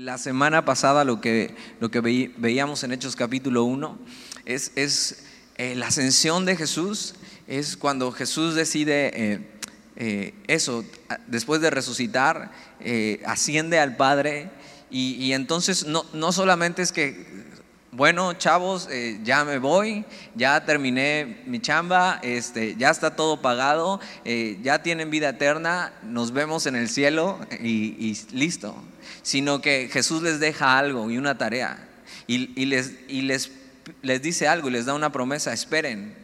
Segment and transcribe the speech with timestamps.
[0.00, 3.98] La semana pasada lo que, lo que veíamos en Hechos capítulo 1
[4.46, 5.24] es, es
[5.58, 9.40] eh, la ascensión de Jesús, es cuando Jesús decide eh,
[9.96, 10.86] eh, eso,
[11.26, 12.50] después de resucitar,
[13.26, 14.48] asciende al Padre
[14.90, 17.44] y, entonces no, no, solamente es que,
[17.92, 18.88] bueno, chavos,
[19.24, 20.04] ya me voy,
[20.34, 24.00] ya terminé mi chamba, este, ya está todo pagado,
[24.62, 28.76] ya tienen vida eterna, nos vemos en el cielo y, y listo
[29.22, 31.86] sino que Jesús les deja algo y una tarea.
[32.26, 33.50] Y, les, y les,
[34.02, 36.14] les, dice algo y les da una promesa, esperen,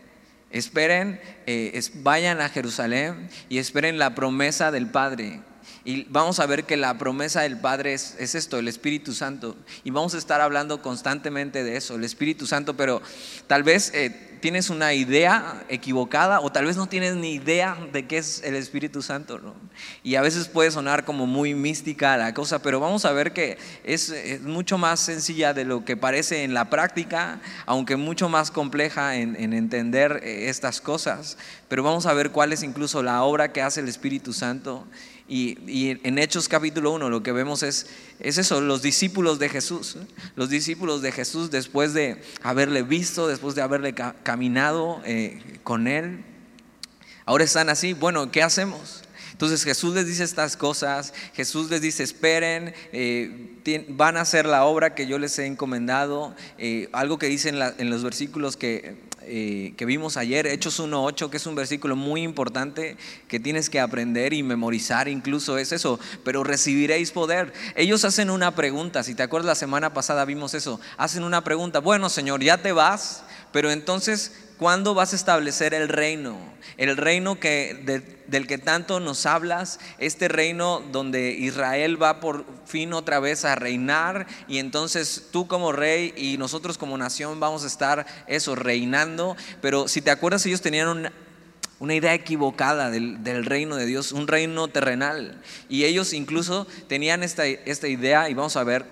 [0.51, 5.41] esperen, eh, vayan a Jerusalén y esperen la promesa del Padre.
[5.87, 9.55] Y vamos a ver que la promesa del Padre es, esto, el Espíritu Santo.
[9.85, 13.01] Y vamos a estar hablando constantemente de eso, el Espíritu Santo, pero
[13.47, 18.05] tal vez eh, tienes una idea equivocada o tal vez no tienes ni idea de
[18.09, 19.55] qué es el Espíritu Santo.
[20.03, 23.57] Y a veces puede sonar como muy mística la cosa, pero vamos a ver que
[23.85, 24.13] es,
[24.43, 29.37] mucho más sencilla de lo que parece en la práctica, aunque mucho más compleja en,
[29.37, 31.39] en entender eh, estas cosas.
[31.69, 34.85] Pero vamos a ver cuál es incluso la obra que hace el Espíritu Santo
[35.29, 37.87] y, en Hechos capítulo 1 lo que vemos es,
[38.21, 39.97] es eso, los discípulos de Jesús.
[40.37, 46.25] Los discípulos de Jesús después de haberle visto, después de haberle caminado eh, con Él,
[47.25, 49.03] ahora están así, bueno, ¿qué hacemos?
[49.37, 54.65] Entonces Jesús les dice estas cosas, Jesús les dice, esperen, eh, van a hacer la
[54.65, 58.97] obra que yo les he encomendado, eh, algo que dice en, los versículos que,
[59.29, 62.97] eh, que vimos ayer, Hechos 1.8, que es un versículo muy importante
[63.27, 67.53] que tienes que aprender y memorizar, incluso es eso, pero recibiréis poder.
[67.75, 71.81] Ellos hacen una pregunta, si te acuerdas la semana pasada vimos eso, hacen una pregunta,
[71.81, 76.39] bueno Señor, ya te vas, pero entonces ¿Cuándo vas a establecer el reino?
[76.79, 82.95] El reino que, del que tanto nos hablas, este reino donde Israel va por fin
[82.95, 87.67] otra vez a reinar y entonces tú como rey y nosotros como nación vamos a
[87.67, 89.37] estar eso, reinando.
[89.61, 91.13] Pero si te acuerdas, ellos tenían
[91.79, 95.43] una, idea equivocada del, reino de Dios, un reino terrenal.
[95.69, 98.87] Y ellos incluso tenían esta, esta idea y vamos a ver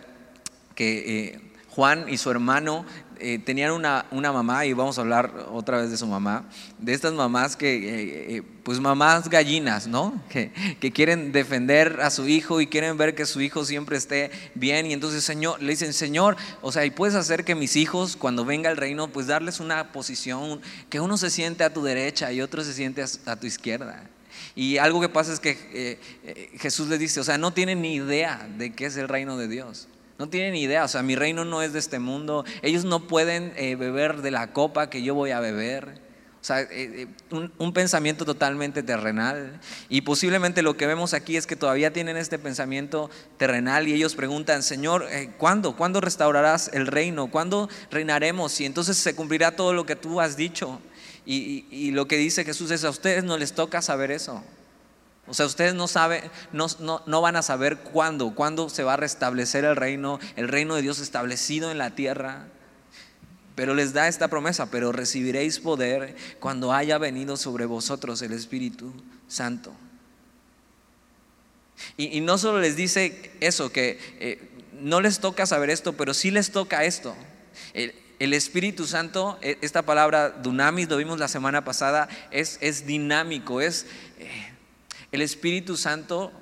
[0.75, 1.27] que...
[1.27, 2.87] Eh, Juan y su hermano
[3.19, 6.49] eh, tenían una, una, mamá, y vamos a hablar otra vez de su mamá,
[6.79, 10.21] de estas mamás que, eh, eh, pues mamás gallinas, ¿no?
[10.29, 14.31] Que, que, quieren defender a su hijo y quieren ver que su hijo siempre esté
[14.55, 14.87] bien.
[14.87, 18.45] Y entonces Señor, le dicen, Señor, o sea, y puedes hacer que mis hijos, cuando
[18.45, 20.61] venga el reino, pues darles una posición,
[20.91, 24.05] que uno se siente a tu derecha y otro se siente a, tu izquierda.
[24.55, 25.99] Y algo que pasa es que
[26.59, 29.49] Jesús le dice, o sea, no tienen ni idea de qué es el reino de
[29.49, 29.89] Dios.
[30.19, 32.45] No tienen idea, o sea, mi reino no es de este mundo.
[32.63, 36.03] Ellos no pueden eh, beber de la copa que yo voy a beber.
[36.41, 37.07] O sea, eh, eh,
[37.59, 39.61] un, pensamiento totalmente terrenal.
[39.89, 44.15] Y posiblemente lo que vemos aquí es que todavía tienen este pensamiento terrenal y ellos
[44.15, 45.09] preguntan, Señor,
[45.39, 45.75] ¿cuándo?
[45.75, 47.29] ¿Cuándo restaurarás el reino?
[47.29, 48.61] ¿Cuándo reinaremos?
[48.61, 50.81] Y entonces se cumplirá todo lo que tú has dicho.
[51.27, 54.45] y lo que dice Jesús es, a ustedes no les toca saber eso.
[55.27, 56.67] O sea, ustedes no saben, no,
[57.07, 60.83] no, van a saber cuándo, cuándo se va a restablecer el reino, el reino de
[60.83, 62.49] Dios establecido en la tierra.
[63.55, 68.93] Pero les da esta promesa, pero recibiréis poder cuando haya venido sobre vosotros el Espíritu
[69.29, 69.73] Santo.
[71.97, 76.31] Y, no solo les dice eso, que eh, no les toca saber esto, pero sí
[76.31, 77.17] les toca esto.
[77.73, 77.95] El,
[78.33, 83.87] Espíritu Santo, e, esta palabra dunamis, lo vimos la semana pasada, es, es dinámico, es...
[84.19, 84.54] Eh,
[85.15, 86.33] el Espíritu Santo,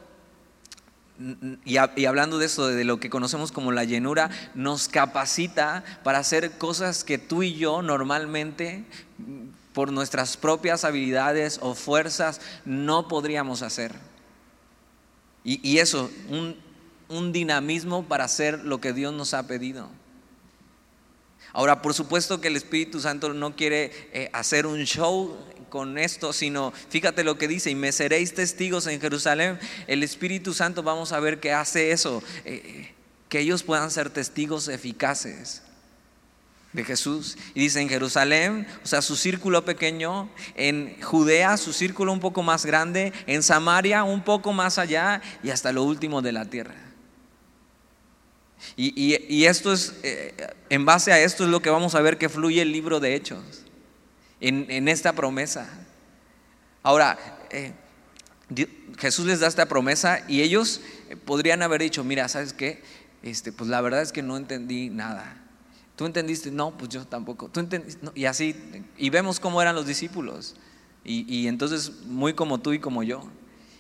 [1.66, 6.52] y, hablando de eso, de lo que conocemos como la llenura, nos capacita para hacer
[6.52, 8.84] cosas que tú y yo normalmente,
[9.74, 13.94] por nuestras propias habilidades o fuerzas, no podríamos hacer.
[15.44, 19.90] Y, eso, un, dinamismo para hacer lo que Dios nos ha pedido.
[21.52, 25.36] Ahora, por supuesto que el Espíritu Santo no quiere eh, hacer un show
[25.68, 29.58] con esto, sino fíjate lo que dice, y me seréis testigos en Jerusalén.
[29.86, 32.92] El Espíritu Santo vamos a ver que hace eso, eh,
[33.28, 35.62] que ellos puedan ser testigos eficaces
[36.72, 37.36] de Jesús.
[37.54, 42.42] Y dice en Jerusalén, o sea, su círculo pequeño, en Judea, su círculo un poco
[42.42, 46.74] más grande, en Samaria, un poco más allá, y hasta lo último de la tierra.
[48.76, 50.34] Y, esto es, eh,
[50.70, 53.14] en base a esto es lo que vamos a ver que fluye el libro de
[53.14, 53.64] Hechos
[54.40, 55.68] en, esta promesa.
[56.82, 57.18] Ahora,
[57.50, 57.72] eh,
[58.98, 60.80] Jesús les da esta promesa y ellos
[61.24, 62.82] podrían haber dicho, mira, ¿sabes qué?
[63.22, 65.38] Este, pues la verdad es que no entendí nada.
[65.96, 66.50] ¿Tú entendiste?
[66.50, 67.48] No, pues yo tampoco.
[67.48, 68.00] ¿Tú entendiste?
[68.14, 68.56] Y así,
[68.96, 70.56] y vemos cómo eran los discípulos.
[71.04, 73.28] Y, y, entonces, muy como tú y como yo.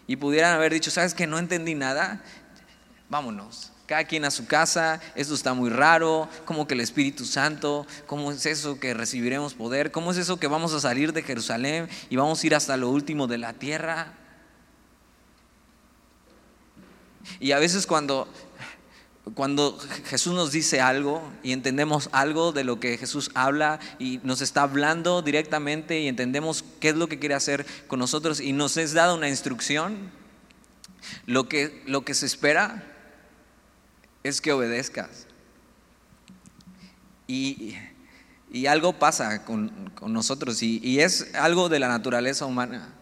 [0.06, 2.22] Y pudieran haber dicho, ¿sabes que no entendí nada?
[3.08, 7.86] Vámonos, cada quien a su casa, esto está muy raro, como que el Espíritu Santo,
[8.06, 11.90] cómo es eso que recibiremos poder, cómo es eso que vamos a salir de Jerusalén
[12.08, 14.14] y vamos a ir hasta lo último de la tierra.
[17.38, 18.26] Y a veces cuando
[19.34, 24.40] cuando Jesús nos dice algo y entendemos algo de lo que Jesús habla y nos
[24.40, 28.78] está hablando directamente y entendemos qué es lo que quiere hacer con nosotros y nos
[28.78, 30.10] es dada una instrucción,
[31.26, 32.88] lo que, lo que se espera
[34.22, 35.26] es que obedezcas.
[37.26, 37.76] Y,
[38.68, 42.92] algo pasa con, nosotros y, es algo de la naturaleza humana.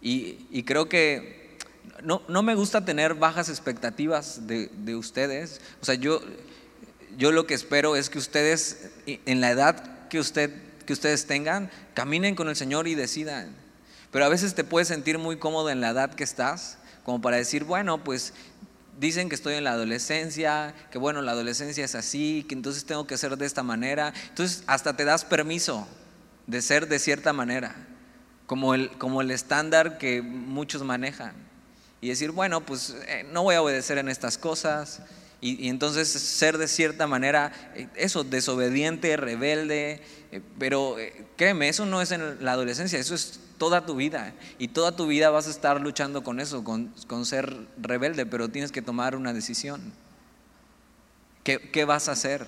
[0.00, 1.58] Y, creo que
[2.02, 5.60] no, no, me gusta tener bajas expectativas de, de, ustedes.
[5.80, 6.20] O sea, yo,
[7.16, 10.50] yo lo que espero es que ustedes, en la edad que, usted,
[10.84, 13.54] que ustedes tengan, caminen con el Señor y decidan.
[14.10, 17.36] Pero a veces te puedes sentir muy cómodo en la edad que estás, como para
[17.36, 18.32] decir, bueno, pues
[18.98, 23.06] dicen que estoy en la adolescencia, que bueno, la adolescencia es así, que entonces tengo
[23.06, 24.12] que ser de esta manera.
[24.28, 25.86] Entonces hasta te das permiso
[26.46, 27.74] de ser de cierta manera,
[28.46, 31.32] como el, como el estándar que muchos manejan.
[32.00, 35.00] Y decir, bueno, pues eh, no voy a obedecer en estas cosas.
[35.40, 40.02] Y, entonces ser de cierta manera, eh, eso, desobediente, rebelde.
[40.30, 40.96] Eh, pero
[41.36, 44.34] créeme, eso no es en la adolescencia, eso es toda tu vida.
[44.58, 46.92] Y toda tu vida vas a estar luchando con eso, con,
[47.26, 49.92] ser rebelde, pero tienes que tomar una decisión.
[51.42, 52.46] ¿Qué, vas a hacer?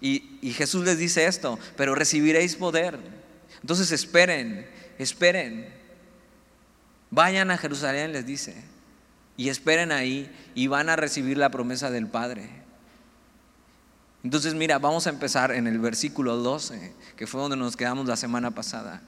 [0.00, 2.98] Y, y Jesús les dice esto, pero recibiréis poder.
[3.60, 4.68] Entonces esperen,
[4.98, 5.68] esperen.
[7.10, 8.54] Vayan a Jerusalén, les dice,
[9.36, 12.48] y esperen ahí y van a recibir la promesa del Padre.
[14.22, 18.16] Entonces mira, vamos a empezar en el versículo 12, que fue donde nos quedamos la
[18.16, 19.00] semana pasada.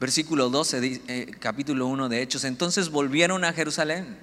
[0.00, 2.44] Versículo 12, eh, capítulo 1 de Hechos.
[2.44, 4.16] Entonces volvieron a Jerusalén.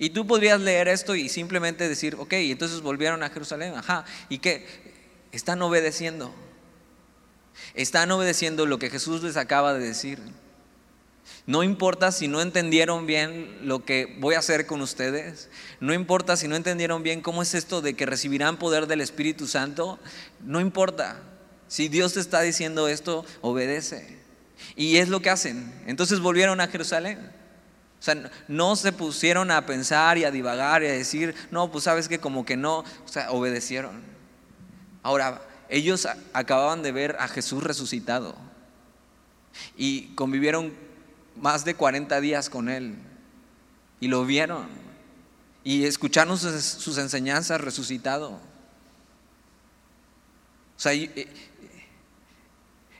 [0.00, 3.74] Y tú podrías leer esto y simplemente decir, ok, entonces volvieron a Jerusalén.
[3.76, 4.04] Ajá.
[4.28, 4.66] ¿Y qué?
[5.30, 6.34] Están obedeciendo.
[7.74, 10.18] Están obedeciendo lo que Jesús les acaba de decir.
[11.46, 15.50] No importa si no entendieron bien lo que voy a hacer con ustedes.
[15.78, 19.46] No importa si no entendieron bien cómo es esto de que recibirán poder del Espíritu
[19.46, 20.00] Santo.
[20.44, 21.22] No importa.
[21.68, 24.17] Si Dios te está diciendo esto, obedece.
[24.76, 25.72] Y es lo que hacen.
[25.86, 27.32] Entonces volvieron a Jerusalén.
[27.98, 31.84] O sea, no se pusieron a pensar y a divagar y a decir, no, pues
[31.84, 34.02] sabes que como que no, o sea, obedecieron.
[35.02, 38.36] Ahora, ellos acababan de ver a Jesús resucitado
[39.76, 40.72] y convivieron
[41.36, 42.96] más de 40 días con Él
[44.00, 44.68] y lo vieron
[45.64, 48.30] y escucharon sus, enseñanzas resucitado.
[48.30, 48.40] O
[50.80, 50.92] sea,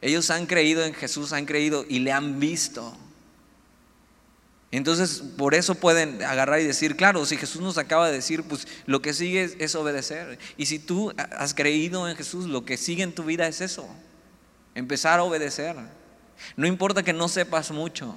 [0.01, 2.97] ellos han creído en Jesús, han creído y le han visto.
[4.71, 8.69] Entonces, por eso pueden agarrar y decir, claro, si Jesús nos acaba de decir, pues
[8.87, 10.39] lo que sigue es, obedecer.
[10.57, 13.89] Y si tú has creído en Jesús, lo que sigue en tu vida es eso,
[14.75, 15.75] empezar a obedecer.
[16.57, 18.15] No importa que no sepas mucho,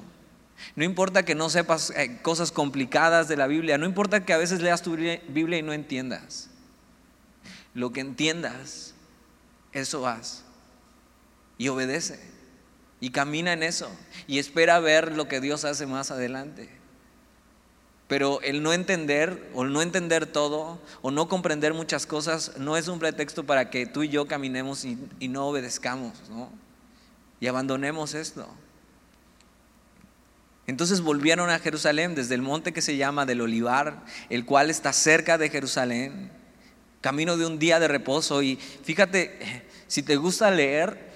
[0.76, 4.38] no importa que no sepas eh, cosas complicadas de la Biblia, no importa que a
[4.38, 6.50] veces leas tu Biblia y no entiendas.
[7.74, 8.94] Lo que entiendas,
[9.72, 10.41] eso haz
[11.62, 12.20] y obedece
[13.00, 13.88] y camina en eso
[14.26, 16.70] y espera ver lo que Dios hace más adelante.
[18.08, 22.78] Pero el no entender o el no entender todo o no comprender muchas cosas no
[22.78, 26.14] es un pretexto para que tú y yo caminemos y, no obedezcamos
[27.40, 28.48] y abandonemos esto.
[30.66, 34.94] Entonces volvieron a Jerusalén desde el monte que se llama del Olivar, el cual está
[34.94, 36.32] cerca de Jerusalén,
[37.02, 38.42] camino de un día de reposo.
[38.42, 41.11] Y fíjate, si te gusta leer,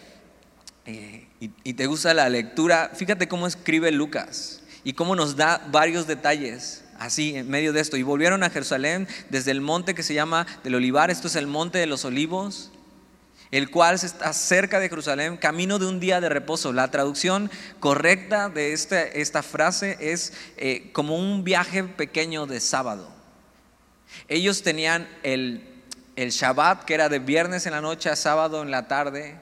[0.85, 6.05] eh, y, te gusta la lectura, fíjate cómo escribe Lucas y cómo nos da varios
[6.05, 7.97] detalles así en medio de esto.
[7.97, 11.47] Y volvieron a Jerusalén desde el monte que se llama del Olivar, esto es el
[11.47, 12.71] monte de los olivos,
[13.49, 16.71] el cual está cerca de Jerusalén, camino de un día de reposo.
[16.71, 17.49] La traducción
[17.79, 23.11] correcta de este, esta frase es eh, como un viaje pequeño de sábado.
[24.27, 25.67] Ellos tenían el,
[26.15, 29.39] el Shabbat, que era de viernes en la noche a sábado en la tarde,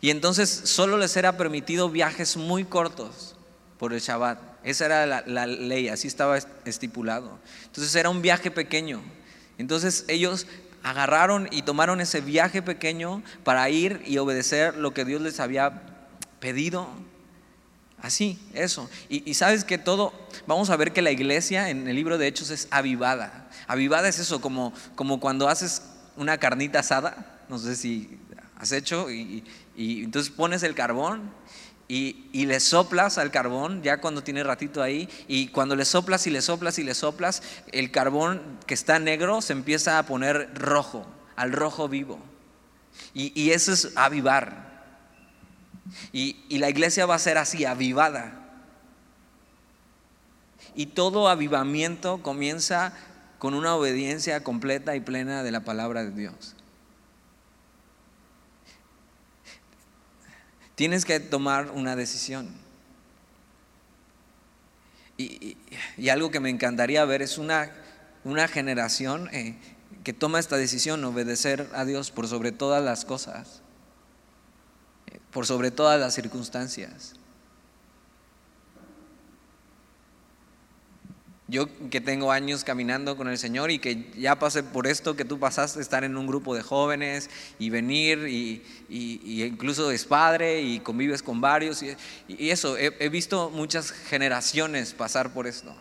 [0.00, 3.36] y entonces solo les era permitido viajes muy cortos
[3.78, 4.38] por el Shabbat.
[4.64, 7.38] Esa era la, ley, así estaba estipulado.
[7.66, 9.02] Entonces era un viaje pequeño.
[9.58, 10.46] Entonces ellos
[10.82, 15.82] agarraron y tomaron ese viaje pequeño para ir y obedecer lo que Dios les había
[16.40, 16.88] pedido.
[18.00, 18.90] Así, eso.
[19.08, 20.12] Y, sabes que todo,
[20.48, 23.48] vamos a ver que la iglesia en el libro de Hechos es avivada.
[23.68, 25.82] Avivada es eso, como, como cuando haces
[26.16, 28.18] una carnita asada, no sé si
[28.58, 29.44] has hecho, y,
[29.76, 31.30] y entonces pones el carbón
[31.88, 36.26] y, y, le soplas al carbón, ya cuando tiene ratito ahí, y cuando le soplas
[36.26, 40.50] y le soplas y le soplas, el carbón que está negro se empieza a poner
[40.54, 42.18] rojo, al rojo vivo.
[43.12, 44.72] Y, y eso es avivar.
[46.12, 48.38] Y, y la iglesia va a ser así, avivada.
[50.74, 52.94] Y todo avivamiento comienza
[53.38, 56.54] con una obediencia completa y plena de la palabra de Dios.
[60.74, 62.50] Tienes que tomar una decisión.
[65.16, 65.56] Y,
[66.08, 67.70] algo que me encantaría ver es una,
[68.24, 69.56] una generación eh,
[70.02, 73.62] que toma esta decisión, obedecer a Dios por sobre todas las cosas,
[75.06, 77.14] eh, por sobre todas las circunstancias.
[81.48, 85.24] Yo que tengo años caminando con el Señor y que ya pasé por esto que
[85.24, 90.78] tú pasaste, estar en un grupo de jóvenes y venir y, incluso es padre y
[90.78, 91.96] convives con varios y,
[92.50, 95.74] eso, he, visto muchas generaciones pasar por esto.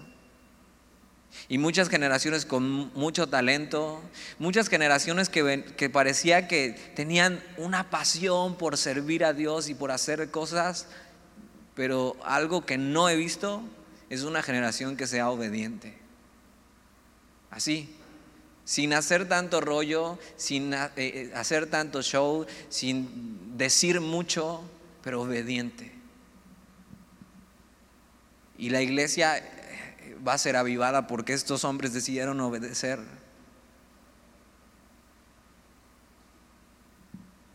[1.47, 4.01] Y muchas generaciones con mucho talento,
[4.39, 9.91] muchas generaciones que, que parecía que tenían una pasión por servir a Dios y por
[9.91, 10.87] hacer cosas,
[11.75, 13.63] pero algo que no he visto
[14.11, 15.97] es una generación que sea obediente.
[17.49, 17.95] Así,
[18.65, 24.69] sin hacer tanto rollo, sin eh, eh, hacer tanto show, sin decir mucho,
[25.01, 25.93] pero obediente.
[28.57, 32.99] Y la iglesia eh, va a ser avivada porque estos hombres decidieron obedecer.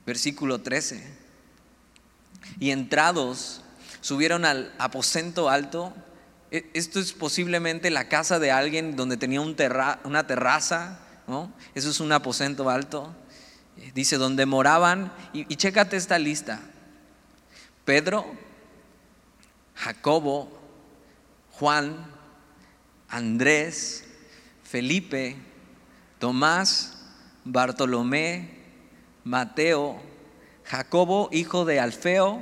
[0.06, 1.04] Versículo 13.
[2.58, 3.60] Y entrados,
[4.00, 5.92] subieron al aposento alto
[6.50, 11.00] esto es posiblemente la casa de alguien donde tenía una terraza.
[11.75, 13.15] Eso es un aposento alto.
[13.95, 16.61] Dice, donde moraban, y, y chécate esta lista.
[17.85, 18.25] Pedro,
[19.75, 20.50] Jacobo,
[21.53, 22.07] Juan,
[23.09, 24.05] Andrés,
[24.65, 25.37] Felipe,
[26.19, 26.99] Tomás,
[27.45, 28.50] Bartolomé,
[29.25, 30.00] Mateo,
[30.65, 32.41] Jacobo, hijo de Alfeo,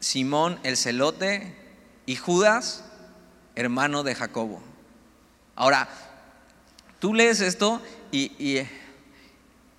[0.00, 1.63] Simón el celote,
[2.06, 2.84] y Judas,
[3.54, 4.62] hermano de Jacobo.
[5.56, 5.88] Ahora,
[6.98, 7.80] tú lees esto
[8.10, 8.32] y,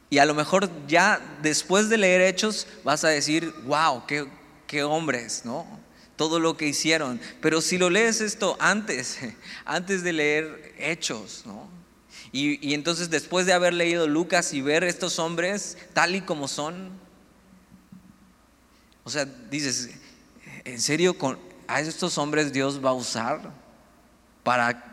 [0.10, 4.26] y, a lo mejor ya después de leer Hechos vas a decir, wow, qué,
[4.66, 5.68] qué hombres, ¿no?
[6.16, 7.20] Todo lo que hicieron.
[7.42, 9.20] Pero si lo lees esto antes,
[9.66, 11.68] antes de leer Hechos, ¿no?
[12.32, 16.48] Y, y, entonces después de haber leído Lucas y ver estos hombres tal y como
[16.48, 16.92] son,
[19.04, 19.92] o sea, dices,
[20.64, 23.40] ¿en serio con, a estos hombres Dios va a usar
[24.44, 24.84] para,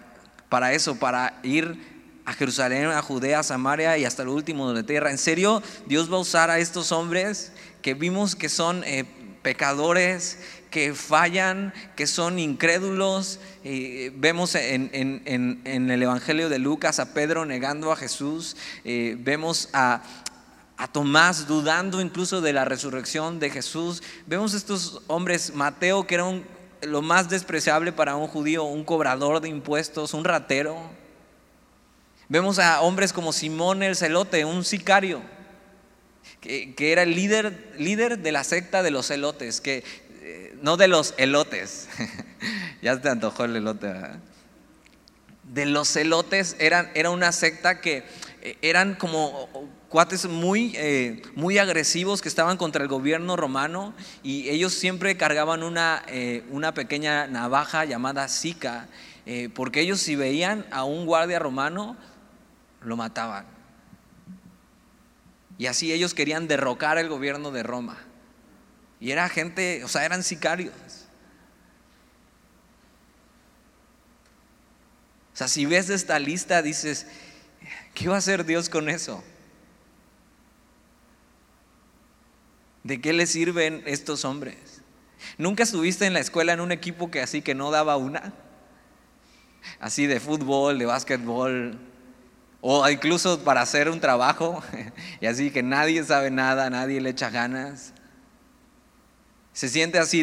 [0.48, 1.92] para eso, para ir
[2.24, 5.10] a Jerusalén, a Judea, a Samaria y hasta el último de la tierra.
[5.10, 7.52] ¿En serio Dios va a usar a estos hombres
[7.82, 9.04] que vimos que son eh,
[9.42, 10.38] pecadores,
[10.70, 13.40] que fallan, que son incrédulos?
[14.14, 14.90] vemos en,
[15.64, 20.02] el Evangelio de Lucas a Pedro negando a Jesús, eh, vemos a,
[20.76, 24.02] a Tomás dudando incluso de la resurrección de Jesús.
[24.26, 26.44] Vemos estos hombres, Mateo que era un
[26.82, 30.90] lo más despreciable para un judío, un cobrador de impuestos, un ratero.
[32.28, 35.22] Vemos a hombres como Simón el celote, un sicario,
[36.40, 39.84] que, era el líder, líder de la secta de los celotes, que,
[40.22, 41.88] eh, no de los elotes,
[42.82, 43.92] ya te antojó el elote,
[45.44, 48.04] De los celotes eran, era una secta que
[48.40, 49.48] eh, eran como
[49.92, 55.62] cuates muy, eh, muy agresivos que estaban contra el gobierno romano y ellos siempre cargaban
[55.62, 58.88] una, eh, una pequeña navaja llamada sica,
[59.26, 61.98] eh, porque ellos si veían a un guardia romano,
[62.80, 63.44] lo mataban.
[65.58, 67.98] Y así ellos querían derrocar el gobierno de Roma.
[68.98, 70.72] Y era gente, o sea, eran sicarios.
[75.34, 77.06] O sea, si ves esta lista, dices,
[77.92, 79.22] ¿qué va a hacer Dios con eso?
[82.84, 84.82] ¿De qué le sirven estos hombres?
[85.38, 88.32] ¿Nunca estuviste en la escuela en un equipo que así que no daba una?
[89.78, 91.78] Así de fútbol, de básquetbol,
[92.60, 94.62] o incluso para hacer un trabajo,
[95.20, 97.92] y así que nadie sabe nada, nadie le echa ganas.
[99.52, 100.20] Se siente así,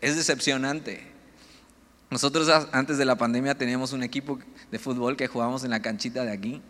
[0.00, 1.08] es decepcionante.
[2.10, 4.38] Nosotros antes de la pandemia teníamos un equipo
[4.70, 6.62] de fútbol que jugábamos en la canchita de aquí.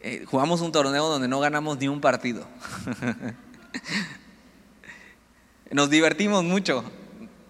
[0.00, 2.46] Eh, jugamos un torneo donde no ganamos ni un partido.
[5.70, 6.84] Nos divertimos mucho,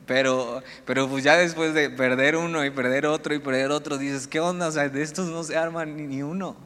[0.06, 4.26] pero, pero pues ya después de perder uno y perder otro y perder otro, dices,
[4.26, 4.68] ¿qué onda?
[4.68, 6.56] O sea, de estos no se arma ni, ni uno.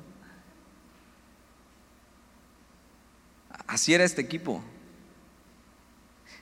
[3.67, 4.63] Así era este equipo.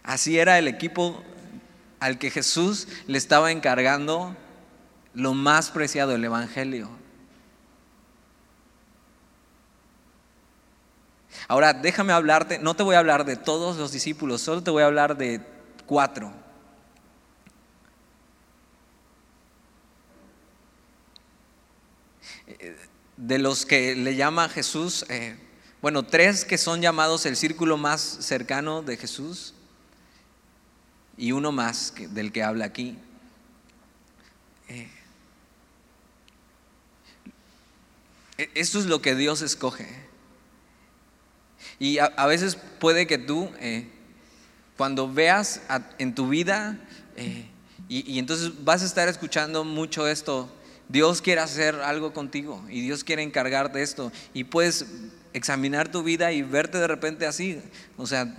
[0.03, 1.23] Así era el equipo
[1.99, 4.37] al que Jesús le estaba encargando
[5.15, 7.00] lo más preciado, el Evangelio.
[11.49, 14.83] Ahora, déjame hablarte, no te voy a hablar de todos los discípulos, solo te voy
[14.83, 15.41] a hablar de
[15.87, 16.33] cuatro.
[23.17, 25.37] De los que le llama Jesús, eh,
[25.83, 29.55] bueno, tres que son llamados el círculo más cercano de Jesús
[31.17, 32.99] y uno más del que habla aquí.
[34.69, 34.89] Eh,
[38.39, 40.10] e, esto es lo que Dios escoge.
[41.81, 43.89] Y a, veces puede que tú, eh,
[44.77, 45.63] cuando veas
[45.99, 46.79] en tu vida,
[47.17, 47.47] eh,
[47.89, 50.49] y, y entonces vas a estar escuchando mucho esto,
[50.89, 54.13] Dios quiere hacer algo contigo y Dios quiere encargarte esto.
[54.35, 54.87] Y puedes
[55.33, 57.61] examinar tu vida y verte de repente así.
[57.97, 58.33] O sea,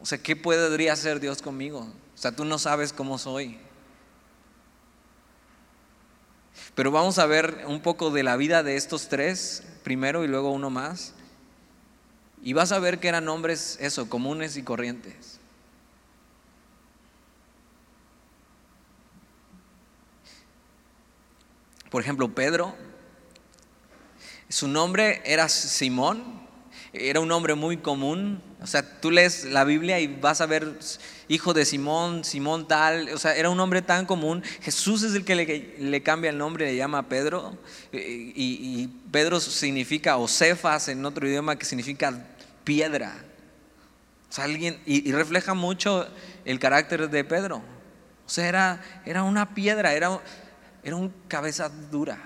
[0.00, 1.80] o sea, ¿qué podría hacer Dios conmigo?
[1.80, 3.58] O sea, tú no sabes cómo soy.
[6.74, 10.52] Pero vamos a ver un poco de la vida de estos tres, primero y luego
[10.52, 11.14] uno más.
[12.42, 15.38] Y vas a ver que eran hombres, eso, comunes y corrientes.
[21.90, 22.74] Por ejemplo, Pedro,
[24.48, 26.37] su nombre era Simón,
[26.92, 28.42] era un hombre muy común.
[28.60, 30.78] O sea, tú lees la Biblia y vas a ver
[31.28, 33.10] hijo de Simón, Simón tal.
[33.10, 34.42] O sea, era un hombre tan común.
[34.62, 35.34] Jesús es el que
[35.78, 37.58] le, cambia el nombre, le llama Pedro.
[37.92, 42.26] Y, Pedro significa, o Cefas en otro idioma que significa
[42.64, 43.14] piedra.
[44.30, 46.06] O sea, alguien, y, refleja mucho
[46.44, 47.62] el carácter de Pedro.
[48.26, 50.20] O sea, era, era una piedra, era,
[50.82, 52.18] era un cabeza dura.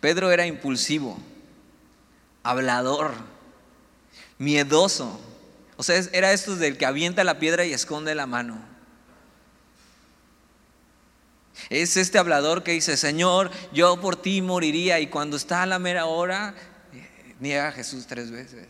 [0.00, 1.18] Pedro era impulsivo,
[2.50, 3.12] hablador,
[4.38, 5.20] miedoso.
[5.76, 8.60] O sea, era esto del que avienta la piedra y esconde la mano.
[11.68, 15.78] Es este hablador que dice, Señor, yo por ti moriría y cuando está a la
[15.78, 16.54] mera hora,
[17.38, 18.66] niega a Jesús tres veces.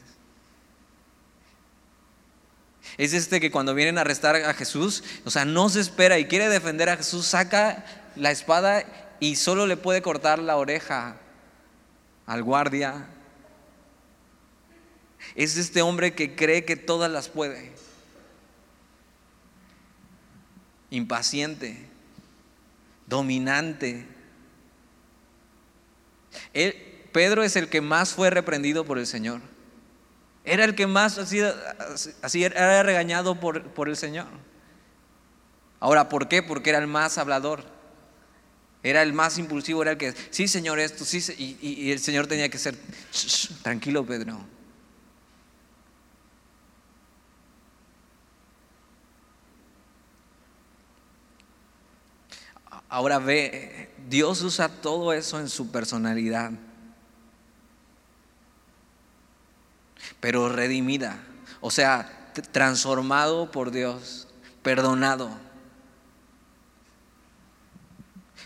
[2.98, 6.26] Es este que cuando vienen a arrestar a Jesús, o sea, no se espera y
[6.26, 7.84] quiere defender a Jesús, saca
[8.16, 8.84] la espada
[9.20, 11.16] y solo le puede cortar la oreja
[12.26, 13.06] al guardia.
[15.34, 17.72] Es este hombre que cree que todas las puede.
[20.90, 21.86] Impaciente,
[23.06, 24.06] dominante.
[27.12, 29.40] Pedro es el que más fue reprendido por el Señor.
[30.44, 34.28] Era el que más así, era regañado por, por el Señor.
[35.78, 36.42] Ahora, ¿por qué?
[36.42, 37.64] Porque era el más hablador.
[38.82, 41.22] Era el más impulsivo, era el que, sí Señor, esto, sí,
[41.60, 42.76] y, el Señor tenía que ser,
[43.62, 44.40] tranquilo Pedro.
[52.90, 56.50] Ahora ve, Dios usa todo eso en su personalidad,
[60.18, 61.22] pero redimida,
[61.60, 64.26] o sea, transformado por Dios,
[64.64, 65.30] perdonado.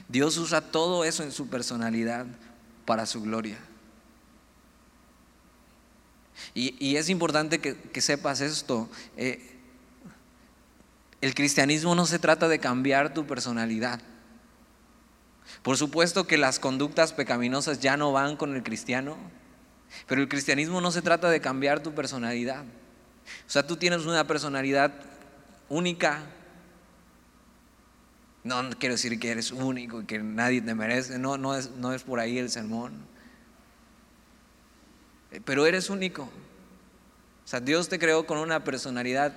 [0.09, 2.27] Dios usa todo eso en su personalidad
[2.85, 3.59] para su gloria.
[6.53, 8.91] Y, es importante que, sepas esto.
[9.17, 9.59] Eh,
[11.23, 14.01] el cristianismo no se trata de cambiar tu personalidad.
[15.63, 19.17] Por supuesto que las conductas pecaminosas ya no van con el cristiano,
[20.07, 22.65] pero el cristianismo no se trata de cambiar tu personalidad.
[23.47, 24.93] O sea, tú tienes una personalidad
[25.69, 26.23] única,
[28.43, 32.03] no, quiero decir que eres único y que nadie te merece, no, es, no es
[32.03, 32.93] por ahí el sermón.
[35.45, 36.23] Pero eres único.
[36.23, 39.35] O sea, Dios te creó con una personalidad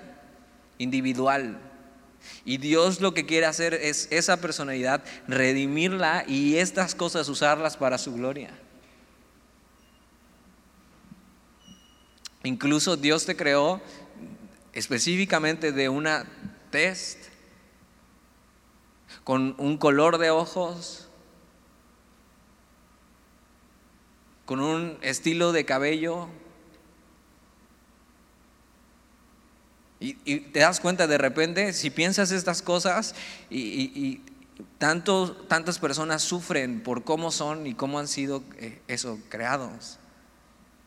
[0.78, 1.58] individual.
[2.46, 7.98] Y Dios lo que quiere hacer es esa personalidad, redimirla y estas cosas usarlas para
[7.98, 8.52] su gloria.
[12.44, 13.82] Incluso Dios te creó
[14.74, 16.26] específicamente de una
[16.70, 17.26] test
[19.24, 21.10] con un color de ojos,
[24.46, 26.30] con un estilo de cabello.
[30.00, 33.16] Y, te das cuenta de repente, si piensas estas cosas
[33.50, 34.22] y,
[34.78, 40.00] tantas personas sufren por cómo son y cómo han sido eh, eso creados.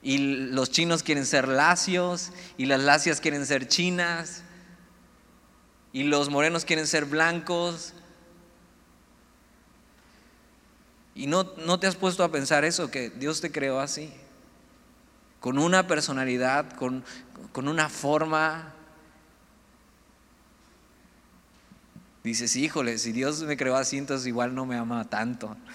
[0.03, 4.43] Y los chinos quieren ser lacios y las lacias quieren ser chinas
[5.93, 7.95] y los morenos quieren ser blancos
[11.15, 14.11] Y no, no te has puesto a pensar eso, que Dios te creó así.
[15.39, 17.05] con una personalidad, con,
[17.53, 18.75] con una forma.
[22.23, 25.57] Dices, híjole, si Dios me creó así, entonces igual no me ama tanto.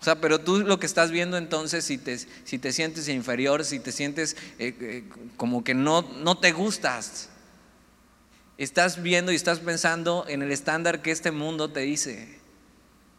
[0.00, 3.64] O sea, pero tú lo que estás viendo entonces, si te, si te sientes inferior,
[3.64, 5.04] si te sientes eh, eh,
[5.38, 7.30] como que no, no te gustas,
[8.58, 12.38] estás viendo y estás pensando en el estándar que este mundo te dice.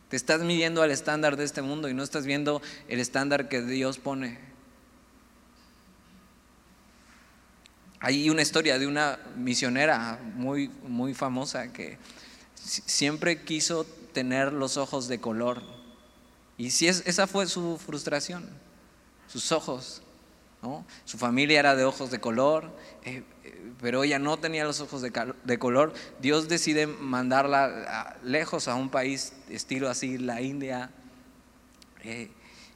[0.10, 3.64] Te estás midiendo al estándar de este mundo y no estás viendo el estándar que
[3.64, 4.38] Dios pone.
[8.06, 11.98] Hay una historia de una misionera muy, muy famosa que
[12.54, 15.64] siempre quiso tener los ojos de color
[16.56, 18.48] y si es, esa fue su frustración,
[19.26, 20.04] sus ojos.
[20.62, 20.86] ¿no?
[21.06, 22.70] Su familia era de ojos de color,
[23.06, 25.92] eh, eh, pero ella no tenía los ojos de, color.
[26.22, 30.92] Dios decide mandarla lejos a un país estilo así, la India,
[32.04, 32.30] eh,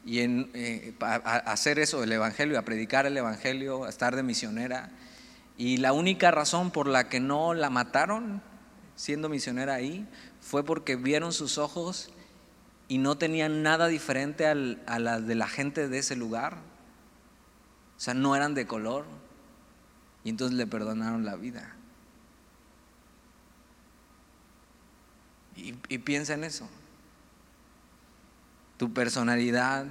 [0.04, 4.89] y en, a, hacer eso, el Evangelio, a predicar el Evangelio, a estar de misionera.
[5.60, 8.41] Y la única razón por la que no la mataron
[8.95, 10.08] siendo misionera ahí
[10.39, 12.12] fue porque vieron sus ojos
[12.88, 16.60] y no tenían nada diferente a la de la gente de ese lugar.
[17.98, 19.06] O sea, no eran de color.
[20.24, 21.76] Y entonces le perdonaron la vida.
[25.58, 26.69] Y, y piensa en eso.
[28.78, 29.88] Tu personalidad,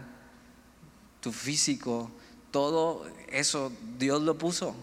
[1.21, 2.11] tu físico,
[2.53, 4.75] todo eso Dios lo puso.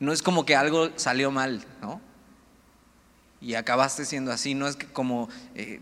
[0.00, 2.00] No es como que algo salió mal, ¿no?
[3.44, 4.54] y acabaste siendo así.
[4.54, 5.80] No es que como, eh,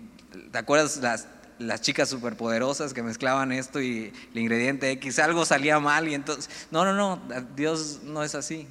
[0.50, 5.78] ¿te acuerdas las, las chicas superpoderosas que mezclaban esto y el ingrediente X, algo salía
[5.78, 7.22] mal y entonces, no, no, no,
[7.54, 8.66] Dios no es así.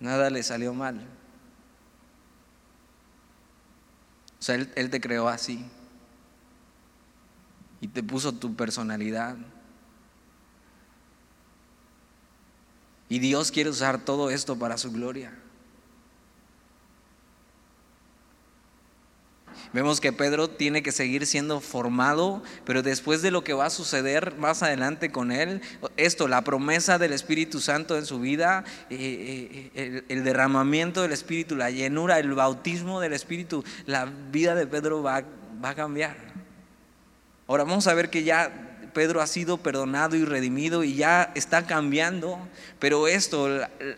[0.00, 1.06] Nada le salió mal.
[4.40, 5.64] O sea, él, él te creó así
[7.80, 9.36] y te puso tu personalidad.
[13.08, 15.32] Y Dios quiere usar todo esto para su gloria.
[19.72, 23.70] Vemos que Pedro tiene que seguir siendo formado, pero después de lo que va a
[23.70, 25.62] suceder más adelante con él,
[25.96, 31.56] esto, la promesa del Espíritu Santo en su vida, eh, eh, el, derramamiento del Espíritu,
[31.56, 35.24] la llenura, el bautismo del Espíritu, la vida de Pedro va,
[35.62, 36.16] va a cambiar.
[37.48, 38.63] Ahora vamos a ver que ya
[38.94, 42.38] Pedro ha sido perdonado y redimido y ya está cambiando,
[42.78, 43.48] pero esto,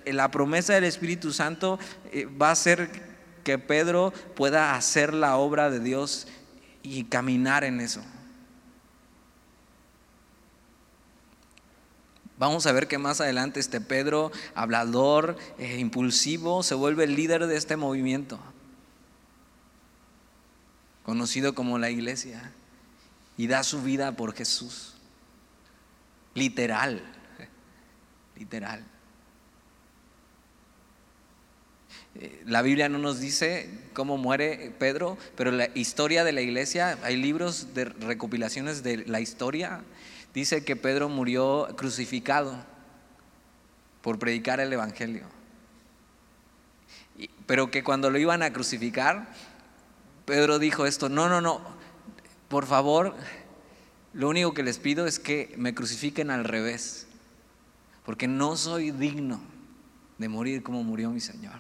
[0.05, 1.79] la, promesa del Espíritu Santo
[2.11, 2.91] eh, va a hacer
[3.45, 6.27] que Pedro pueda hacer la obra de Dios
[6.83, 8.03] y caminar en eso.
[12.39, 17.47] Vamos a ver que más adelante este Pedro, hablador, eh, impulsivo, se vuelve el líder
[17.47, 18.39] de este movimiento,
[21.05, 22.53] conocido como la iglesia
[23.37, 24.95] y da su vida por Jesús.
[26.35, 27.03] Literal,
[28.37, 28.85] literal.
[32.19, 36.99] Eh, la Biblia no nos dice cómo muere Pedro, pero la historia de la iglesia,
[37.03, 39.83] hay libros de recopilaciones de la historia,
[40.33, 42.57] dice que Pedro murió crucificado
[44.01, 45.27] por predicar el Evangelio.
[47.47, 49.29] Pero que cuando lo iban a crucificar,
[50.25, 51.76] Pedro dijo esto, no, no, no,
[52.49, 53.15] por favor,
[54.13, 57.07] lo único que les pido es que me crucifiquen al revés,
[58.05, 59.41] porque no soy digno
[60.19, 61.55] de morir como murió mi Señor.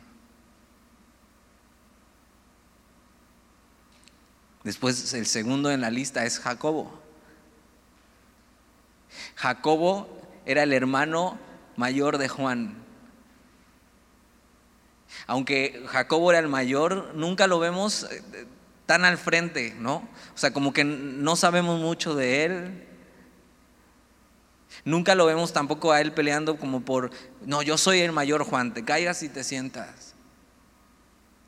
[4.65, 7.01] Después el segundo en la lista es Jacobo.
[9.37, 10.09] Jacobo
[10.45, 11.39] era el hermano
[11.77, 12.75] mayor de Juan.
[15.27, 18.47] Aunque Jacobo era el mayor, nunca lo vemos eh,
[18.87, 19.97] tan al frente, ¿no?
[20.35, 22.87] O sea, como que no sabemos mucho de él.
[24.85, 27.11] Nunca lo vemos tampoco a él peleando como por,
[27.45, 30.15] no, yo soy el mayor Juan, te caigas y te sientas.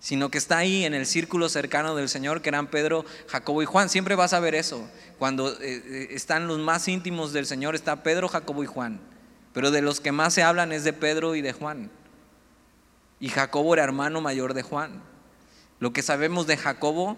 [0.00, 3.66] Sino que está ahí en el círculo cercano del Señor, que eran Pedro, Jacobo y
[3.66, 3.88] Juan.
[3.88, 4.88] Siempre vas a ver eso.
[5.18, 9.00] Cuando eh, eh, están los más íntimos del Señor, está Pedro, Jacobo y Juan.
[9.52, 11.90] Pero de los que más se hablan es de Pedro y de Juan.
[13.18, 15.02] Y Jacobo era hermano mayor de Juan.
[15.80, 17.16] Lo que sabemos de Jacobo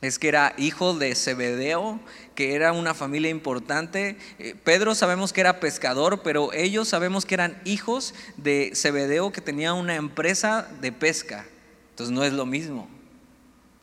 [0.00, 2.00] es que era hijo de Zebedeo,
[2.34, 4.18] que era una familia importante.
[4.38, 9.40] Eh, Pedro sabemos que era pescador, pero ellos sabemos que eran hijos de Zebedeo, que
[9.40, 11.46] tenía una empresa de pesca.
[11.90, 12.88] Entonces no es lo mismo.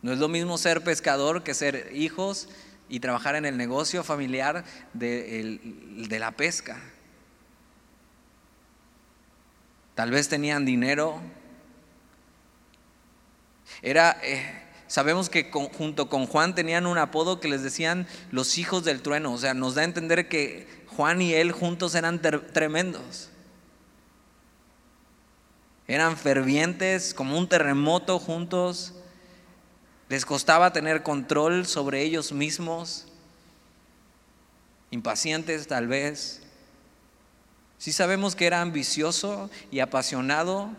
[0.02, 2.50] No es lo mismo ser pescador que ser hijos
[2.90, 5.60] y trabajar en el negocio familiar de,
[6.08, 6.80] de la pesca.
[9.96, 11.22] Tal vez tenían dinero,
[13.82, 14.44] Era, eh,
[14.88, 19.34] sabemos que junto con Juan tenían un apodo que les decían los hijos del trueno.
[19.34, 23.30] O sea, nos da a entender que Juan y él juntos eran tremendos.
[25.88, 28.94] Eran fervientes, como un terremoto juntos.
[30.10, 33.08] Les costaba tener control sobre ellos mismos.
[34.92, 36.42] Impacientes tal vez.
[37.78, 40.70] Sí sabemos que era ambicioso y apasionado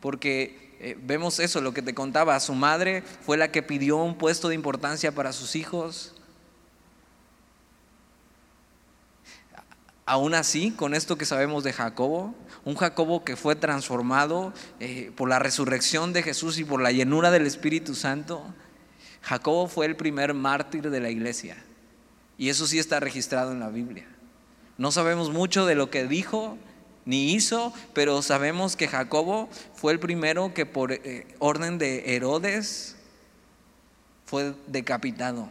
[0.00, 4.18] porque eh, vemos eso, lo que te contaba, su madre fue la que pidió un
[4.18, 6.12] puesto de importancia para sus hijos.
[10.04, 15.28] Aún así, con esto que sabemos de Jacobo, un Jacobo que fue transformado eh, por
[15.28, 18.44] la resurrección de Jesús y por la llenura del Espíritu Santo,
[19.22, 21.62] Jacobo fue el primer mártir de la iglesia.
[22.38, 24.08] Y eso sí está registrado en la Biblia.
[24.78, 26.58] No sabemos mucho de lo que dijo
[27.04, 32.96] ni hizo, pero sabemos que Jacobo fue el primero que por eh, orden de Herodes
[34.24, 35.48] fue decapitado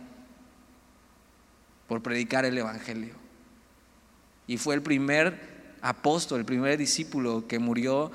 [1.87, 3.15] por predicar el Evangelio.
[4.47, 8.11] Y fue el primer apóstol, el primer discípulo que murió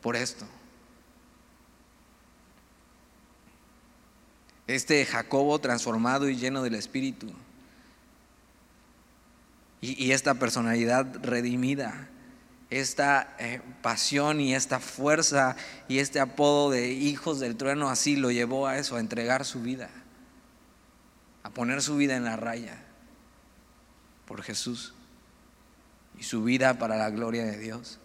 [0.00, 0.46] por esto.
[4.66, 7.32] Este Jacobo transformado y lleno del Espíritu.
[9.80, 12.08] Y, y esta personalidad redimida
[12.70, 15.56] esta eh, pasión y esta fuerza
[15.88, 19.62] y este apodo de hijos del trueno así lo llevó a eso, a entregar su
[19.62, 19.88] vida,
[21.42, 22.82] a poner su vida en la raya
[24.26, 24.92] por Jesús
[26.18, 27.98] y su vida para la gloria de Dios.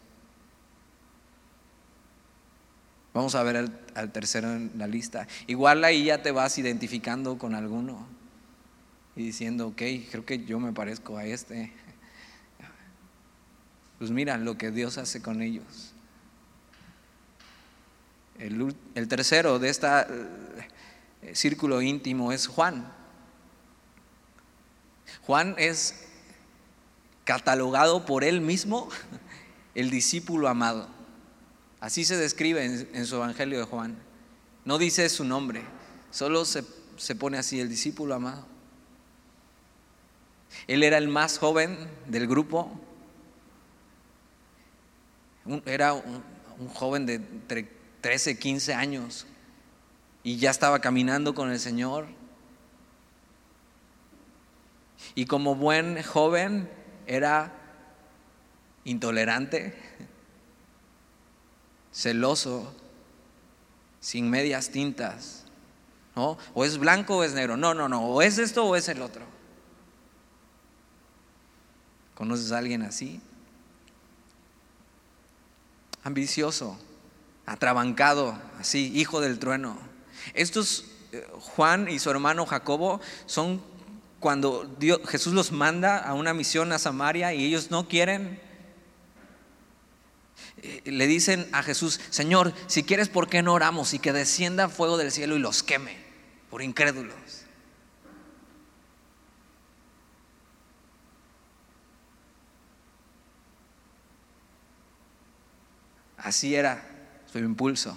[3.14, 5.28] Vamos a ver al, tercero en la lista.
[5.46, 8.08] Igual ahí ya te vas identificando con alguno
[9.16, 11.72] y diciendo, ok, creo que yo me parezco a este.
[14.04, 15.94] Pues mira lo que Dios hace con ellos.
[18.38, 19.88] El, tercero de este
[21.32, 22.92] círculo íntimo es Juan.
[25.22, 26.04] Juan es
[27.24, 28.90] catalogado por él mismo
[29.74, 30.90] el discípulo amado.
[31.80, 33.96] Así se describe en, su Evangelio de Juan.
[34.66, 35.64] No dice su nombre,
[36.12, 36.66] solo se,
[36.98, 38.46] se pone así, el discípulo amado.
[40.68, 42.83] Él era el más joven del grupo,
[45.66, 46.24] era un,
[46.74, 47.20] joven de
[48.02, 49.26] 13, 15 años
[50.24, 52.08] y ya estaba caminando con el Señor.
[55.16, 56.70] Y como buen joven
[57.06, 57.52] era
[58.86, 59.78] intolerante,
[61.92, 62.74] celoso,
[64.00, 65.46] sin medias tintas.
[66.16, 66.38] ¿no?
[66.54, 67.58] O es blanco o es negro.
[67.58, 68.06] No, no, no.
[68.06, 69.26] O es esto o es el otro.
[72.16, 73.22] ¿Conoces a alguien así?
[76.04, 76.78] Ambicioso,
[77.46, 79.78] atrabancado, así, hijo del trueno.
[80.34, 83.62] Estos, eh, Juan y su hermano Jacobo, son
[84.20, 88.40] cuando Dios, Jesús los manda a una misión a Samaria y ellos no quieren.
[90.62, 94.70] Eh, le dicen a Jesús, Señor, si quieres, ¿por qué no oramos y que descienda
[94.70, 95.98] fuego del cielo y los queme
[96.50, 97.43] por incrédulos?
[106.24, 106.82] Así era
[107.32, 107.96] su impulso.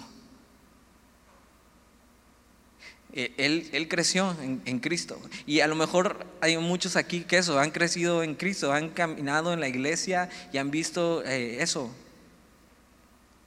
[3.13, 5.19] E, él, creció en, Cristo.
[5.45, 9.53] Y a lo mejor hay muchos aquí que eso, han crecido en Cristo, han caminado
[9.53, 11.89] en la iglesia y han visto eh, eso.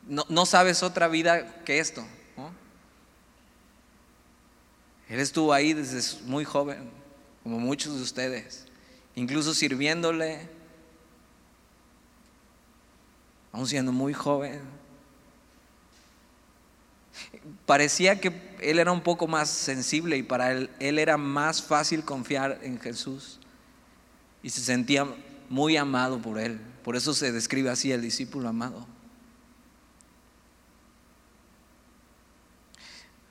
[0.09, 2.05] No, sabes otra vida que esto.
[5.09, 6.91] Él estuvo ahí desde muy joven,
[7.43, 8.65] como muchos de ustedes,
[9.15, 10.49] incluso sirviéndole,
[13.53, 14.61] aún siendo muy joven.
[17.67, 22.61] Parecía que él era un poco más sensible y para él, era más fácil confiar
[22.63, 23.39] en Jesús
[24.43, 25.07] y se sentía
[25.49, 26.61] muy amado por él.
[26.85, 28.87] Por eso se describe así el discípulo amado.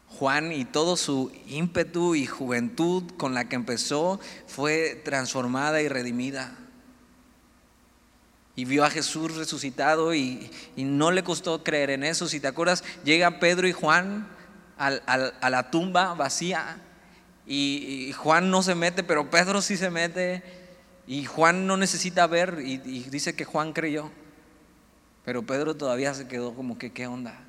[0.08, 6.58] Juan y todo su ímpetu y juventud con la que empezó fue transformada y redimida
[8.60, 12.28] y vio a Jesús resucitado y, no le costó creer en eso.
[12.28, 14.28] Si te acuerdas, llega Pedro y Juan
[14.78, 16.82] a la tumba vacía
[17.48, 20.44] y, Juan no se mete, pero Pedro sí se mete
[21.08, 24.12] y Juan no necesita ver y, y dice que Juan creyó,
[25.24, 27.40] pero Pedro todavía se quedó como que, ¿qué onda?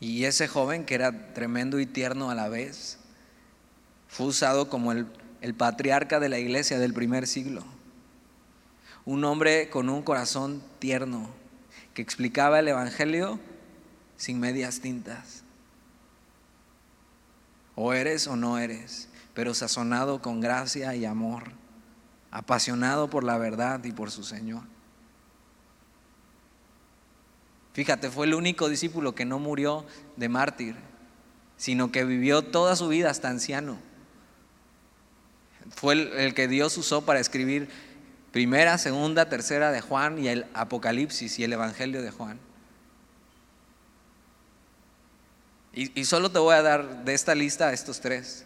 [0.00, 2.98] Y ese joven que era tremendo y tierno a la vez,
[4.06, 5.06] fue usado como el
[5.40, 7.64] el patriarca de la iglesia del primer siglo.
[9.04, 11.28] Un hombre con un corazón tierno,
[11.94, 13.40] que explicaba el Evangelio
[14.16, 15.44] sin medias tintas.
[17.74, 21.44] O eres o no eres, pero sazonado con gracia y amor,
[22.30, 24.62] apasionado por la verdad y por su Señor.
[27.74, 29.84] Fíjate, fue el único discípulo que no murió
[30.16, 30.76] de mártir,
[31.58, 33.78] sino que vivió toda su vida hasta anciano.
[35.74, 37.68] Fue el, que Dios usó para escribir
[38.32, 42.38] primera, segunda, tercera de Juan y el Apocalipsis y el Evangelio de Juan.
[45.72, 48.44] Y, y solo te voy a dar de esta lista estos tres.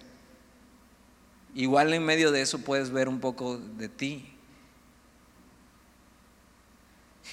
[1.55, 4.31] Igual en medio de eso puedes ver un poco de ti.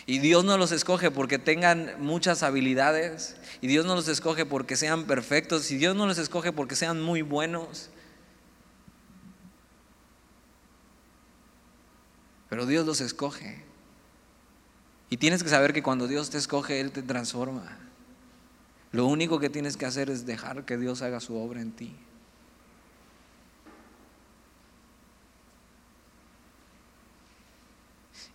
[0.06, 3.36] Y Dios no los escoge porque tengan muchas habilidades.
[3.62, 5.70] Y Dios no los escoge porque sean perfectos.
[5.72, 7.90] Y Dios no los escoge porque sean muy buenos.
[12.50, 13.64] Pero Dios los escoge.
[15.10, 17.78] Y tienes que saber que cuando Dios te escoge, Él te transforma.
[18.92, 21.96] Lo único que tienes que hacer es dejar que Dios haga su obra en ti.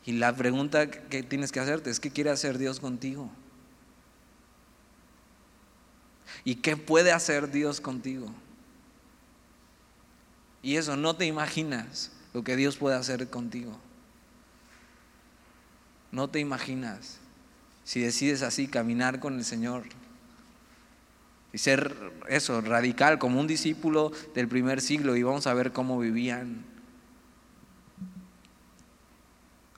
[0.04, 3.30] Y la pregunta que tienes que hacerte es, ¿qué quiere hacer Dios contigo?
[6.44, 8.32] ¿Y qué puede hacer Dios contigo?
[10.62, 13.78] Y eso no te imaginas lo que Dios puede hacer contigo.
[16.12, 17.18] No te imaginas
[17.84, 19.84] si decides así caminar con el Señor
[21.52, 21.94] y ser
[22.28, 26.64] eso, radical, como un discípulo del primer siglo y vamos a ver cómo vivían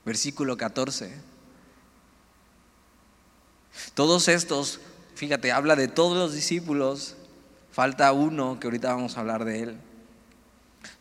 [0.05, 1.13] versículo 14.
[3.95, 4.81] Todos estos,
[5.15, 7.17] fíjate, habla de todos los discípulos,
[7.73, 9.77] falta uno que ahorita vamos a hablar de él.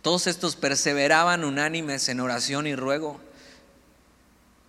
[0.02, 3.20] Todos estos perseveraban unánimes en oración y ruego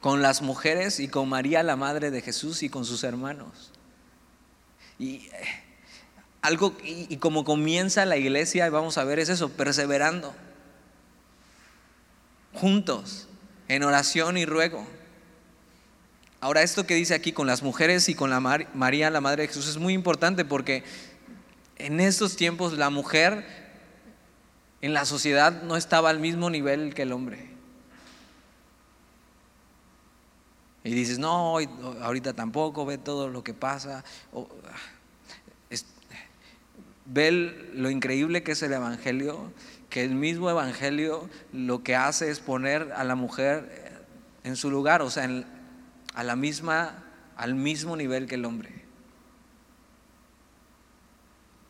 [0.05, 3.73] con las mujeres y con María, la madre de Jesús, y con sus hermanos.
[4.99, 5.31] Y eh,
[6.43, 10.35] algo, y, y como comienza la iglesia, vamos a ver, es eso, perseverando,
[12.53, 13.29] juntos
[13.69, 14.87] en oración y ruego.
[16.39, 19.49] Ahora, esto que dice aquí con las mujeres y con la María, la Madre de
[19.49, 20.85] Jesús, es muy importante porque
[21.79, 23.47] en estos tiempos la mujer
[24.83, 27.54] en la sociedad no estaba al mismo nivel que el hombre.
[30.85, 31.59] Y dices, no,
[32.03, 34.05] ahorita tampoco, ve todo lo que pasa.
[37.07, 37.31] ve
[37.75, 39.51] lo increíble que es el Evangelio
[39.95, 44.03] que el mismo Evangelio lo que hace es poner a la mujer
[44.43, 45.31] en su lugar, o sea,
[46.15, 47.05] a la misma,
[47.37, 48.71] al mismo nivel que el hombre.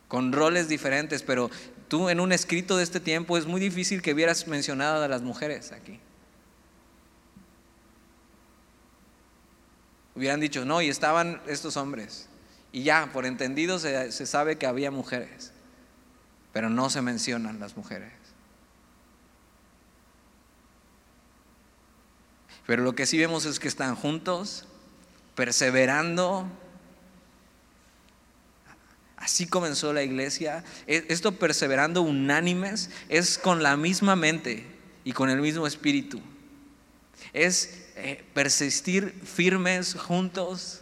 [0.07, 1.51] Con roles diferentes, pero
[1.87, 5.21] tú en un escrito de este tiempo es muy difícil que vieras mencionado a las
[5.21, 5.99] mujeres aquí.
[10.15, 12.29] Hubieran dicho, no, y estaban estos hombres.
[12.71, 15.51] Y ya, por entendido, se, se sabe que había mujeres
[16.55, 18.13] pero no se mencionan las mujeres.
[22.65, 24.65] Pero lo que sí vemos es que están juntos,
[25.35, 26.47] perseverando.
[29.17, 30.63] Así comenzó la iglesia.
[30.87, 34.65] E, esto perseverando unánimes es con la misma mente
[35.03, 36.21] y con el mismo espíritu.
[37.33, 40.81] Es eh, persistir firmes juntos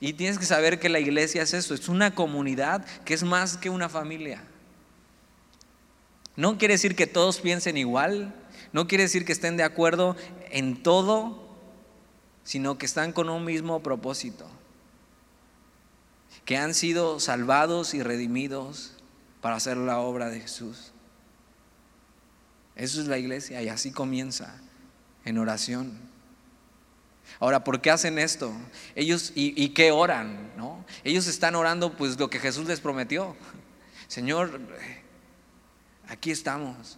[0.00, 3.56] y tienes que saber que la iglesia es eso, es una comunidad que es más
[3.56, 4.42] que una familia.
[6.36, 8.34] No quiere decir que todos piensen igual,
[8.72, 10.16] no quiere decir que estén de acuerdo
[10.50, 11.48] en todo,
[12.44, 14.48] sino que están con un mismo propósito,
[16.46, 18.92] que han sido salvados y redimidos
[19.42, 20.92] para hacer la obra de Jesús.
[22.80, 24.54] Eso es la iglesia y así comienza
[25.26, 25.98] en oración.
[27.38, 28.54] Ahora, ¿por qué hacen esto?
[28.94, 30.50] Ellos, ¿y, qué oran?
[30.56, 30.82] ¿no?
[31.04, 33.36] Ellos están orando pues lo que Jesús les prometió.
[34.08, 34.58] Señor,
[36.08, 36.96] aquí estamos.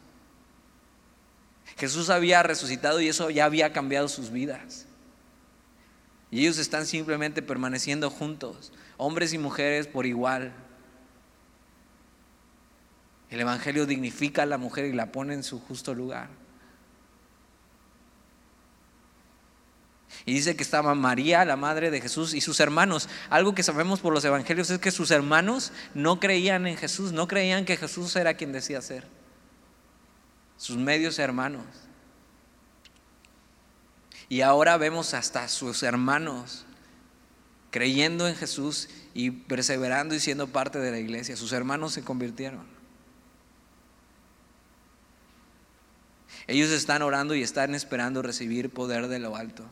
[1.77, 4.87] Jesús había resucitado y eso ya había cambiado sus vidas.
[6.31, 10.53] Y ellos están simplemente permaneciendo juntos, hombres y mujeres por igual.
[13.33, 16.29] El Evangelio dignifica a la mujer y la pone en su justo lugar.
[20.27, 23.09] Y dice que estaba María, la madre de Jesús, y sus hermanos.
[23.31, 27.27] Algo que sabemos por los evangelios es que sus hermanos no creían en Jesús, no
[27.27, 29.07] creían que Jesús era quien decía ser.
[30.59, 31.65] Sus medios hermanos.
[34.29, 36.67] Y ahora vemos hasta sus hermanos
[37.71, 41.35] creyendo en Jesús y perseverando y siendo parte de la iglesia.
[41.35, 42.82] Sus hermanos se convirtieron.
[46.47, 49.65] Ellos están orando y están esperando recibir poder de lo alto.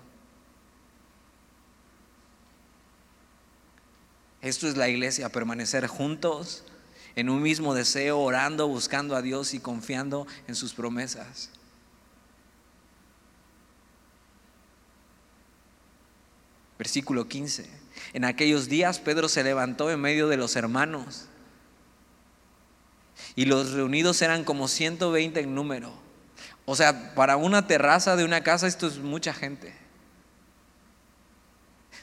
[4.42, 6.64] Esto es la iglesia, permanecer juntos
[7.16, 11.50] en un mismo deseo, orando, buscando a Dios y confiando en sus promesas.
[16.78, 17.68] Versículo 15.
[18.14, 21.26] En aquellos días Pedro se levantó en medio de los hermanos
[23.36, 25.92] y los reunidos eran como 120 en número.
[26.70, 29.74] O sea, para una terraza de una casa esto es mucha gente.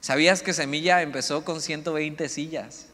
[0.01, 2.88] ¿Sabías que Semilla empezó con 120 sillas?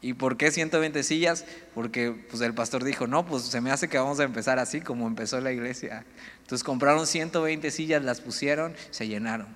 [0.00, 1.44] ¿Y por qué 120 sillas?
[1.74, 4.80] Porque pues, el pastor dijo, no, pues se me hace que vamos a empezar así
[4.80, 6.06] como empezó la iglesia.
[6.42, 9.48] Entonces compraron 120 sillas, las pusieron, se llenaron.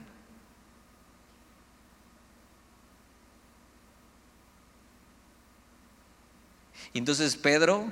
[6.94, 7.84] Entonces Pedro,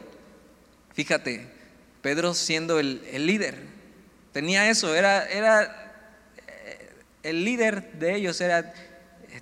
[0.94, 1.57] fíjate,
[2.02, 3.58] Pedro siendo el, el líder,
[4.32, 5.88] tenía eso, era, era
[7.22, 8.72] el líder de ellos era,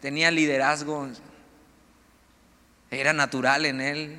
[0.01, 1.09] tenía liderazgo,
[2.91, 4.17] era natural en él.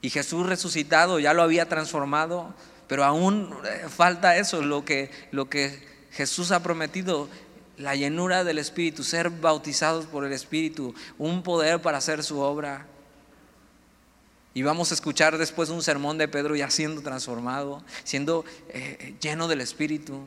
[0.00, 2.54] Y Jesús resucitado ya lo había transformado,
[2.88, 7.28] pero aún eh, falta eso, lo que, lo que Jesús ha prometido,
[7.76, 12.86] la llenura del Espíritu, ser bautizados por el Espíritu, un poder para hacer su obra.
[14.56, 19.48] Y vamos a escuchar después un sermón de Pedro ya siendo transformado, siendo eh, lleno
[19.48, 20.26] del Espíritu.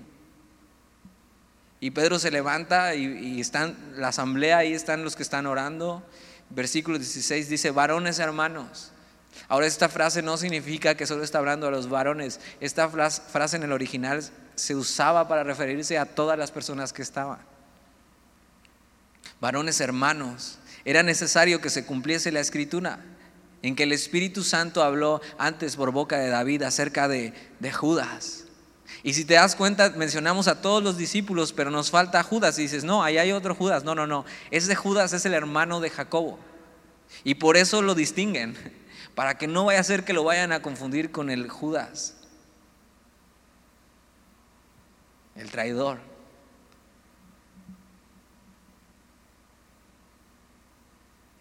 [1.79, 6.03] Y Pedro se levanta y, están, la asamblea, ahí están los que están orando.
[6.51, 8.91] Versículo 16 dice, varones hermanos.
[9.47, 12.39] Ahora esta frase no significa que solo está hablando a los varones.
[12.59, 14.23] Esta frase en el original
[14.53, 17.39] se usaba para referirse a todas las personas que estaban.
[19.41, 22.99] Varones hermanos, era necesario que se cumpliese la escritura
[23.61, 28.45] en que el Espíritu Santo habló antes por boca de David acerca de, de Judas
[29.03, 32.59] y si te das cuenta, mencionamos a todos los discípulos, pero nos falta Judas.
[32.59, 33.83] Y dices, no, ahí hay otro Judas.
[33.83, 34.25] No, no, no.
[34.51, 36.37] Ese Judas es el hermano de Jacobo.
[37.23, 38.57] Y por eso lo distinguen,
[39.15, 42.15] para que no vaya a ser que lo vayan a confundir con el Judas,
[45.35, 46.08] el traidor.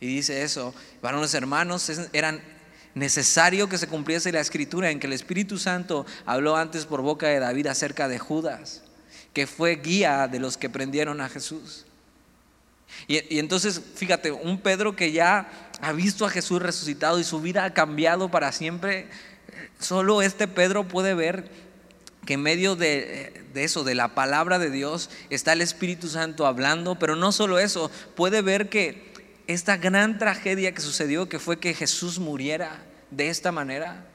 [0.00, 2.40] Y dice eso, varones hermanos eran
[2.94, 7.28] necesario que se cumpliese la escritura en que el Espíritu Santo habló antes por boca
[7.28, 8.82] de David acerca de Judas,
[9.32, 11.84] que fue guía de los que prendieron a Jesús.
[13.06, 17.64] Y, entonces, fíjate, un Pedro que ya ha visto a Jesús resucitado y su vida
[17.64, 19.08] ha cambiado para siempre,
[19.78, 21.50] solo este Pedro puede ver
[22.24, 26.46] que en medio de, de, eso, de la palabra de Dios, está el Espíritu Santo
[26.46, 29.07] hablando, pero no solo eso, puede ver que
[29.48, 34.06] esta gran tragedia que sucedió, que fue que Jesús muriera de esta manera,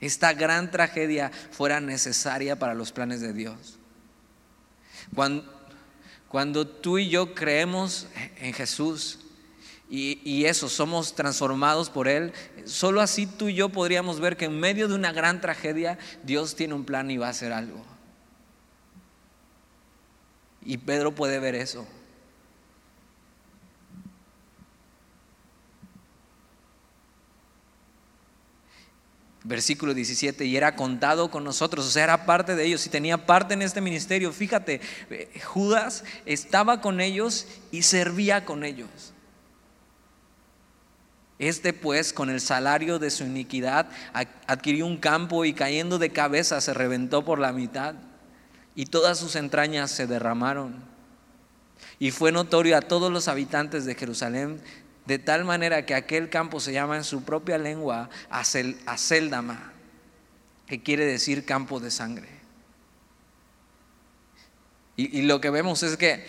[0.00, 3.78] esta gran tragedia fuera necesaria para los planes de Dios.
[5.14, 5.44] Cuando,
[6.26, 9.20] cuando tú y yo creemos en Jesús
[9.88, 12.32] y, y, eso, somos transformados por Él,
[12.64, 16.56] solo así tú y yo podríamos ver que en medio de una gran tragedia Dios
[16.56, 17.84] tiene un plan y va a hacer algo.
[20.60, 21.86] Y Pedro puede ver eso.
[29.44, 33.24] Versículo 17, y era contado con nosotros, o sea, era parte de ellos y tenía
[33.24, 34.32] parte en este ministerio.
[34.32, 34.80] Fíjate,
[35.10, 39.12] eh, Judas estaba con ellos y servía con ellos.
[41.38, 43.88] Este pues, con el salario de su iniquidad,
[44.46, 47.94] adquirió un campo y cayendo de cabeza se reventó por la mitad
[48.74, 50.74] y todas sus entrañas se derramaron.
[52.00, 54.60] Y fue notorio a todos los habitantes de Jerusalén
[55.08, 59.72] de tal manera que aquel campo se llama en su propia lengua Aceldama,
[60.66, 62.28] que quiere decir campo de sangre.
[64.96, 66.26] Y, lo que vemos es que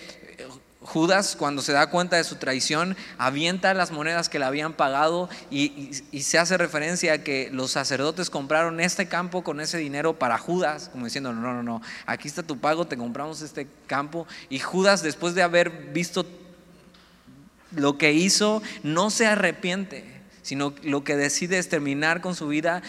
[0.80, 5.28] Judas, cuando se da cuenta de su traición, avienta las monedas que le habían pagado
[5.52, 10.18] y, y, se hace referencia a que los sacerdotes compraron este campo con ese dinero
[10.18, 14.26] para Judas, como diciendo, no, no, no, aquí está tu pago, te compramos este campo.
[14.50, 16.26] Y Judas, después de haber visto
[17.72, 20.04] lo que hizo no se arrepiente,
[20.42, 22.82] sino lo que decide es terminar con su vida.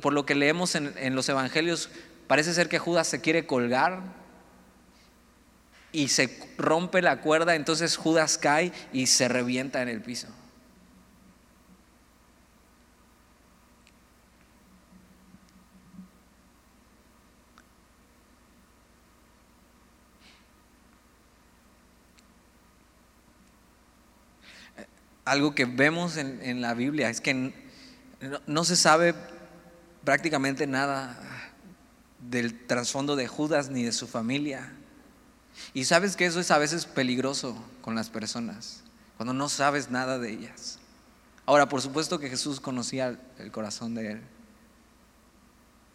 [0.00, 1.90] Por lo que leemos en, los evangelios,
[2.26, 4.02] parece ser que Judas se quiere colgar
[5.92, 10.28] y se rompe la cuerda, entonces Judas cae y se revienta en el piso.
[25.26, 27.52] Algo que vemos en, la Biblia es que
[28.46, 29.12] no, se sabe
[30.04, 31.18] prácticamente nada
[32.20, 34.72] del trasfondo de Judas ni de su familia.
[35.74, 38.84] Y sabes que eso es a veces peligroso con las personas,
[39.16, 40.78] cuando no sabes nada de ellas.
[41.44, 44.20] Ahora, por supuesto que Jesús conocía el corazón de él,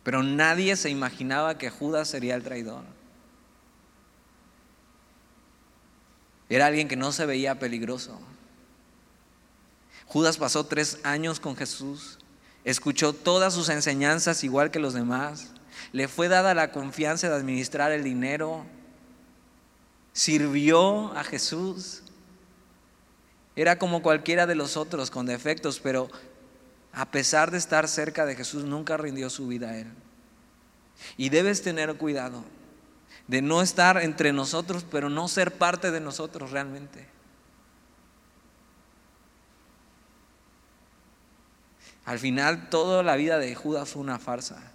[0.04, 2.84] pero nadie se imaginaba que Judas sería el traidor.
[6.50, 8.20] Era alguien que no se veía peligroso.
[10.12, 12.20] Judas pasó tres años con Jesús,
[12.66, 15.52] escuchó todas sus enseñanzas igual que los demás,
[15.94, 18.66] le fue dada la confianza de administrar el dinero,
[20.12, 22.04] sirvió a Jesús.
[23.56, 26.10] Era como cualquiera de los otros con defectos, pero
[26.92, 29.88] a pesar de estar cerca de Jesús, nunca rindió su vida a Él.
[31.16, 32.44] Y debes tener cuidado
[33.28, 37.21] de no estar entre nosotros, pero no ser parte de nosotros realmente.
[42.06, 44.72] Al final toda la vida de Judas fue una farsa.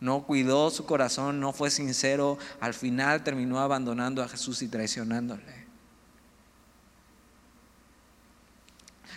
[0.00, 5.62] No cuidó su corazón, no fue sincero, al final terminó abandonando a Jesús y traicionándole.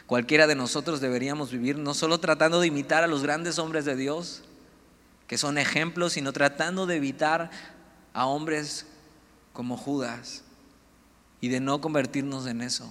[0.05, 3.95] Cualquiera de nosotros deberíamos vivir no solo tratando de imitar a los grandes hombres de
[3.95, 4.43] Dios,
[5.27, 7.49] que son ejemplos, sino tratando de evitar
[8.13, 8.85] a hombres
[9.53, 10.43] como Judas
[11.41, 12.87] y de no convertirnos en eso.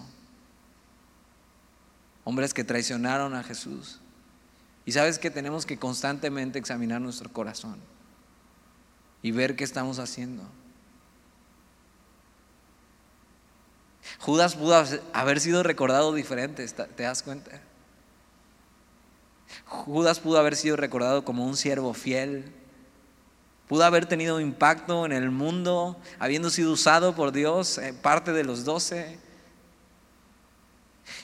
[2.25, 4.01] Hombres que traicionaron a Jesús.
[4.87, 7.79] Y sabes que tenemos que constantemente examinar nuestro corazón
[9.23, 10.43] y ver qué estamos haciendo.
[14.19, 17.61] Judas pudo haber sido recordado diferente, ¿te das cuenta?
[19.65, 22.53] Judas pudo haber sido recordado como un siervo fiel,
[23.69, 28.45] pudo haber tenido impacto en el mundo, habiendo sido usado por Dios, eh, parte de
[28.45, 29.19] los doce.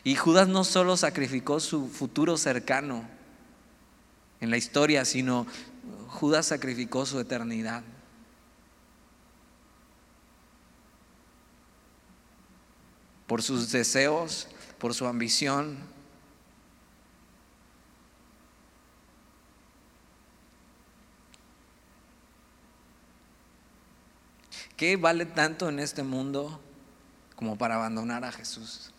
[0.03, 3.05] Y Judas no solo sacrificó su futuro cercano
[4.40, 5.46] en la historia, sino
[6.09, 7.82] Judas sacrificó su eternidad.
[13.26, 14.48] Por sus deseos,
[14.78, 15.78] por su ambición,
[24.80, 26.59] ¿Qué vale tanto en este mundo
[27.36, 28.94] como para abandonar a Jesús?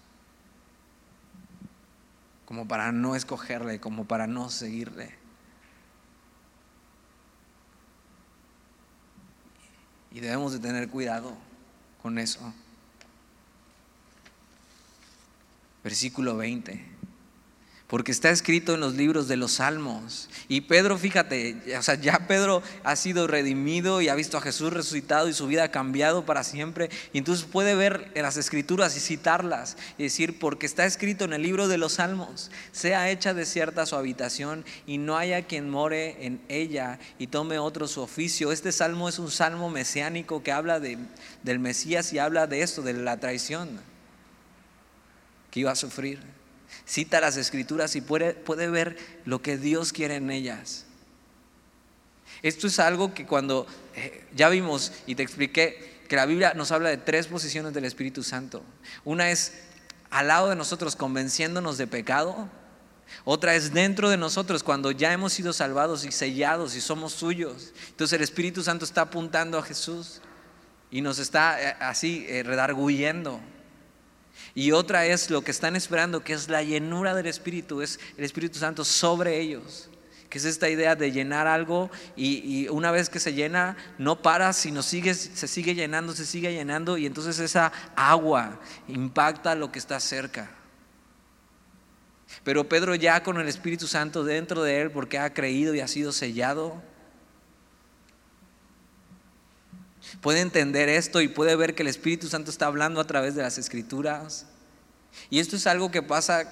[2.51, 5.15] Como para no escogerle, como para no seguirle.
[10.11, 11.37] Y debemos de tener cuidado
[12.01, 12.53] con eso.
[15.81, 17.00] Versículo 20
[17.91, 20.29] porque está escrito en los libros de los salmos.
[20.47, 24.71] Y Pedro, fíjate, o sea, ya Pedro ha sido redimido y ha visto a Jesús
[24.71, 26.89] resucitado y su vida ha cambiado para siempre.
[27.11, 31.33] Y entonces puede ver en las escrituras y citarlas y decir, porque está escrito en
[31.33, 36.25] el libro de los salmos, sea hecha desierta su habitación y no haya quien more
[36.25, 38.53] en ella y tome otro su oficio.
[38.53, 40.97] Este salmo es un salmo mesiánico que habla de,
[41.43, 43.81] del Mesías y habla de esto, de la traición
[45.51, 46.40] que iba a sufrir
[46.85, 50.85] cita las escrituras y puede, puede ver lo que Dios quiere en ellas.
[52.41, 56.71] Esto es algo que cuando eh, ya vimos y te expliqué que la Biblia nos
[56.71, 58.63] habla de tres posiciones del Espíritu Santo.
[59.05, 59.53] Una es
[60.09, 62.49] al lado de nosotros convenciéndonos de pecado.
[63.23, 67.73] Otra es dentro de nosotros cuando ya hemos sido salvados y sellados y somos suyos.
[67.89, 70.21] Entonces el Espíritu Santo está apuntando a Jesús
[70.89, 73.39] y nos está eh, así eh, redarguyendo.
[74.53, 78.23] Y otra es lo que están esperando, que es la llenura del Espíritu, es el
[78.23, 79.89] Espíritu Santo sobre ellos.
[80.29, 84.53] Que es esta idea de llenar algo y, una vez que se llena, no para,
[84.53, 89.79] sino sigue, se sigue llenando, se sigue llenando y entonces esa agua impacta lo que
[89.79, 90.49] está cerca.
[92.43, 95.87] Pero Pedro ya con el Espíritu Santo dentro de él, porque ha creído y ha
[95.87, 96.81] sido sellado,
[100.19, 103.41] puede entender esto y puede ver que el Espíritu Santo está hablando a través de
[103.41, 104.45] las escrituras.
[105.29, 106.51] Y esto es algo que pasa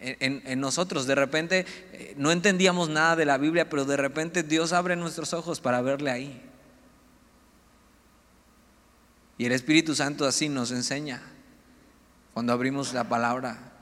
[0.00, 1.06] en, nosotros.
[1.06, 5.32] De repente eh, no entendíamos nada de la Biblia, pero de repente Dios abre nuestros
[5.32, 6.42] ojos para verle ahí.
[9.38, 11.22] Y el Espíritu Santo así nos enseña
[12.32, 13.75] cuando abrimos la palabra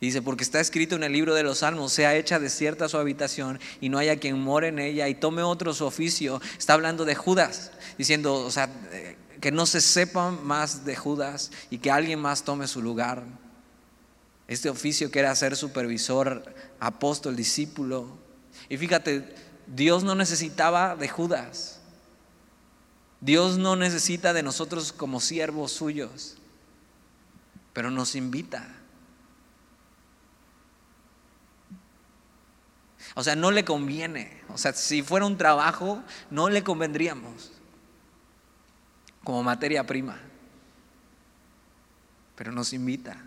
[0.00, 3.58] dice, porque está escrito en el libro de los Salmos, sea hecha desierta su habitación
[3.80, 6.40] y no haya quien more en ella y tome otro su oficio.
[6.58, 11.50] Está hablando de Judas, diciendo, o sea, eh, que no se sepa más de Judas
[11.70, 13.24] y que alguien más tome su lugar.
[14.48, 18.18] Este oficio que era ser supervisor, apóstol, discípulo.
[18.68, 19.34] Y fíjate,
[19.66, 21.80] Dios no necesitaba de Judas.
[23.20, 26.36] Dios no necesita de nosotros como siervos suyos,
[27.72, 28.75] pero nos invita
[33.16, 34.30] O sea, no le conviene.
[34.50, 37.50] O sea, si fuera un trabajo, no le convendríamos
[39.24, 40.20] como materia prima.
[42.36, 43.24] Pero nos invita.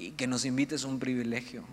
[0.00, 1.64] Y que nos invite es un privilegio.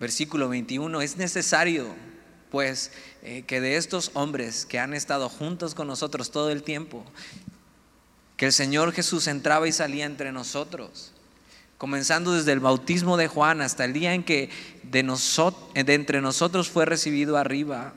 [0.00, 1.94] Versículo 21, es necesario
[2.50, 7.04] pues eh, que de estos hombres que han estado juntos con nosotros todo el tiempo,
[8.42, 11.12] que el Señor Jesús entraba y salía entre nosotros,
[11.78, 14.50] comenzando desde el bautismo de Juan hasta el día en que
[14.82, 17.92] de, de entre nosotros fue recibido arriba,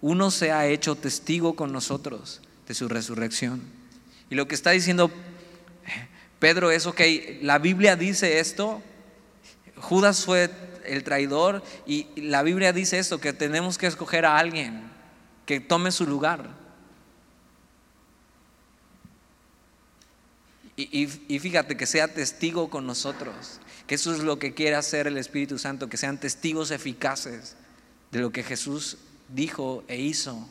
[0.00, 3.60] uno se ha hecho testigo con nosotros de su resurrección.
[4.30, 5.10] Y lo que está diciendo
[6.38, 7.02] Pedro es, ok,
[7.42, 8.80] la Biblia dice esto,
[9.76, 10.50] Judas fue
[10.86, 14.90] el traidor y la Biblia dice esto, que tenemos que escoger a alguien
[15.44, 16.63] que tome su lugar.
[20.76, 21.06] Y,
[21.38, 25.58] fíjate que sea testigo con nosotros, que eso es lo que quiere hacer el Espíritu
[25.58, 27.56] Santo, que sean testigos eficaces
[28.10, 28.98] de lo que Jesús
[29.28, 30.48] dijo e hizo.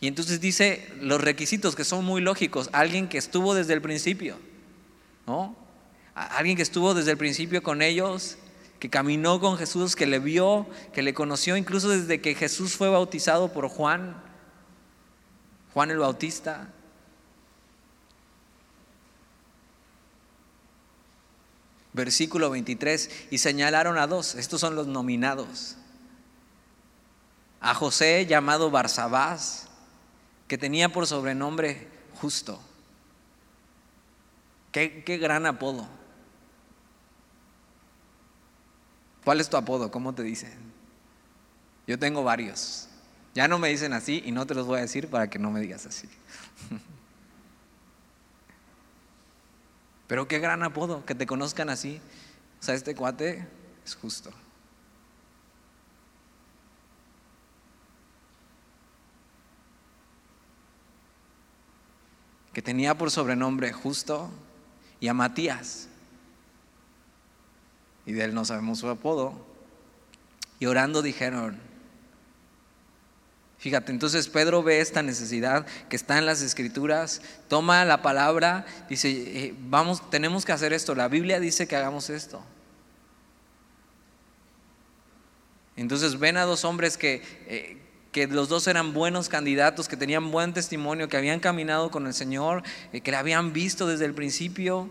[0.00, 4.38] Y entonces dice los requisitos que son muy lógicos, alguien que estuvo desde el principio,
[5.26, 5.54] ¿no?
[6.14, 8.38] Alguien que estuvo desde el principio con ellos,
[8.78, 12.88] que caminó con Jesús, que le vio, que le conoció incluso desde que Jesús fue
[12.88, 14.22] bautizado por Juan,
[15.74, 16.72] Juan el Bautista.
[21.96, 25.76] Versículo 23, y señalaron a dos, estos son los nominados,
[27.58, 29.68] a José llamado Barsabás,
[30.46, 31.88] que tenía por sobrenombre
[32.20, 32.60] justo.
[34.72, 35.88] Qué, qué gran apodo.
[39.24, 39.90] ¿Cuál es tu apodo?
[39.90, 40.52] ¿Cómo te dicen?
[41.86, 42.90] Yo tengo varios.
[43.34, 45.50] Ya no me dicen así y no te los voy a decir para que no
[45.50, 46.10] me digas así.
[50.06, 52.00] Pero qué gran apodo, que te conozcan así.
[52.60, 53.46] O sea, este cuate
[53.84, 54.30] es justo.
[62.52, 64.30] Que tenía por sobrenombre justo
[65.00, 65.88] y a Matías
[68.06, 69.34] y de él no sabemos su apodo.
[70.60, 71.58] Y orando dijeron,
[73.58, 79.10] fíjate, entonces Pedro ve esta necesidad que está en las escrituras, toma la palabra, dice,
[79.10, 82.42] eh, vamos, tenemos que hacer esto, la Biblia dice que hagamos esto.
[85.76, 87.82] Entonces ven a dos hombres que, eh,
[88.12, 92.14] que los dos eran buenos candidatos, que tenían buen testimonio, que habían caminado con el
[92.14, 94.90] Señor, eh, que le habían visto desde el principio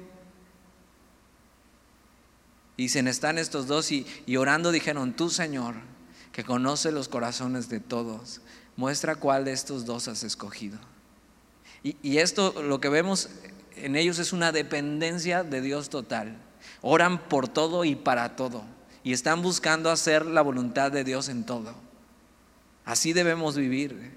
[2.78, 4.06] y dicen, están estos dos y,
[4.36, 5.76] orando dijeron, tú Señor,
[6.36, 8.42] que conoce los corazones de todos,
[8.76, 10.78] muestra cuál de estos dos has escogido.
[11.82, 13.30] Y, esto, lo que vemos
[13.78, 16.36] en ellos es una dependencia de Dios total.
[16.82, 18.66] Oran por todo y para todo.
[19.02, 21.74] Y están buscando hacer la voluntad de Dios en todo.
[22.84, 24.12] Así debemos vivir.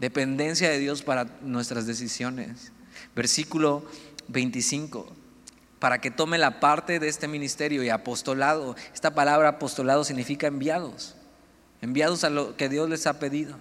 [0.00, 2.72] Dependencia de Dios para nuestras decisiones.
[3.14, 3.84] Versículo
[4.28, 5.12] 25
[5.82, 8.76] para que tome la parte de este ministerio y apostolado.
[8.94, 11.16] Esta palabra apostolado significa enviados,
[11.80, 13.56] enviados a lo que Dios les ha pedido.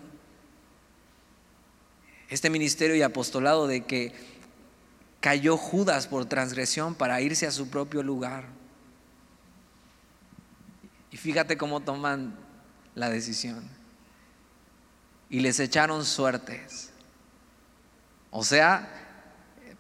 [2.30, 4.14] Este ministerio y apostolado de que
[5.20, 8.46] cayó Judas por transgresión para irse a su propio lugar.
[11.10, 12.38] Y fíjate cómo toman
[12.94, 13.68] la decisión.
[15.28, 16.92] Y les echaron suertes.
[18.30, 18.88] O sea,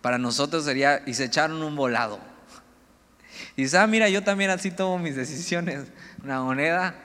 [0.02, 2.31] para nosotros sería, y se echaron un volado.
[3.56, 5.86] Y dice, ah, mira, yo también así tomo mis decisiones.
[6.24, 6.96] Una moneda.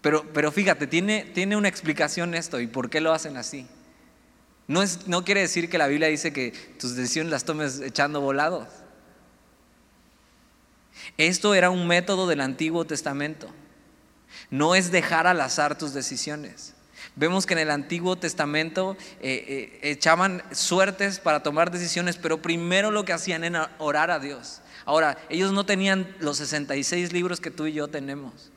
[0.00, 3.66] Pero, pero fíjate, tiene, tiene una explicación esto y por qué lo hacen así.
[4.68, 8.20] No, es, no quiere decir que la Biblia dice que tus decisiones las tomes echando
[8.20, 8.68] volados.
[11.18, 13.48] Esto era un método del Antiguo Testamento.
[14.50, 16.75] No es dejar al azar tus decisiones.
[17.14, 19.44] Vemos que en el Antiguo Testamento eh,
[19.82, 24.60] eh, echaban suertes para tomar decisiones, pero primero lo que hacían era orar a Dios.
[24.84, 28.50] Ahora, ellos no tenían los 66 libros que tú y yo tenemos,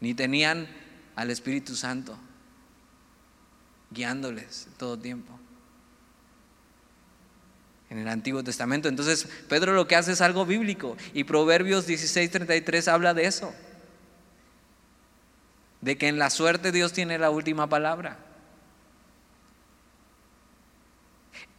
[0.00, 0.68] ni tenían
[1.16, 2.18] al Espíritu Santo
[3.90, 5.38] guiándoles todo tiempo.
[7.90, 8.88] En el Antiguo Testamento.
[8.88, 10.96] Entonces, Pedro lo que hace es algo bíblico.
[11.14, 13.54] Y Proverbios 16:33 habla de eso.
[15.80, 18.18] De que en la suerte Dios tiene la última palabra.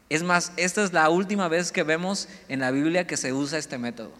[0.09, 3.59] Es más, esta es la última vez que vemos en la Biblia que se usa
[3.59, 4.11] este método.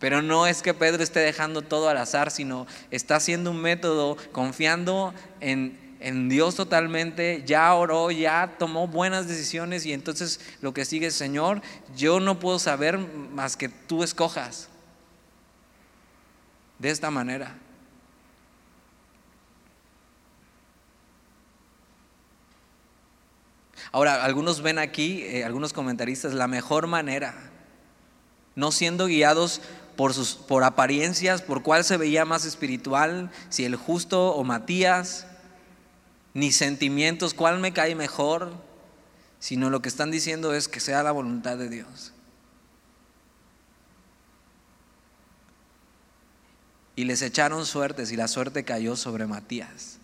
[0.00, 4.16] Pero no es que Pedro esté dejando todo al azar, sino está haciendo un método
[4.32, 10.84] confiando en, en Dios totalmente, ya oró, ya tomó buenas decisiones y entonces lo que
[10.84, 11.62] sigue, Señor,
[11.96, 14.68] yo no puedo saber más que tú escojas.
[16.78, 17.56] De esta manera.
[23.92, 27.34] Ahora, algunos ven aquí, eh, algunos comentaristas, la mejor manera,
[28.54, 29.60] no siendo guiados
[29.96, 35.26] por, sus, por apariencias, por cuál se veía más espiritual, si el justo o Matías,
[36.34, 38.52] ni sentimientos, cuál me cae mejor,
[39.40, 42.12] sino lo que están diciendo es que sea la voluntad de Dios.
[46.94, 49.98] Y les echaron suertes y la suerte cayó sobre Matías.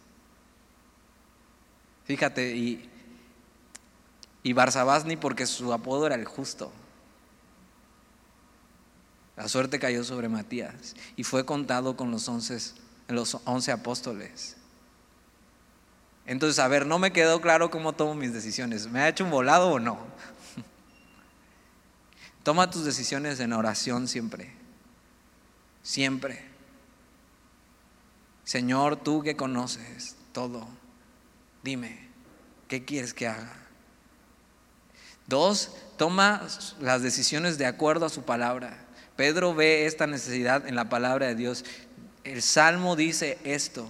[2.04, 2.88] Fíjate, y,
[4.44, 6.70] y Barsabás ni porque su apodo era el justo.
[9.36, 12.58] La suerte cayó sobre Matías y fue contado con los once,
[13.08, 14.56] los once apóstoles.
[16.26, 18.86] Entonces, a ver, no me quedó claro cómo tomo mis decisiones.
[18.86, 19.98] ¿Me ha hecho un volado o no?
[22.44, 24.52] Toma tus decisiones en oración siempre.
[25.82, 26.44] Siempre.
[28.44, 30.68] Señor, tú que conoces todo,
[31.62, 32.08] dime,
[32.68, 33.63] ¿qué quieres que haga?
[35.26, 36.46] Dos, toma
[36.80, 38.78] las decisiones de acuerdo a su palabra.
[39.16, 41.64] Pedro ve esta necesidad en la palabra de Dios.
[42.24, 43.88] El Salmo dice esto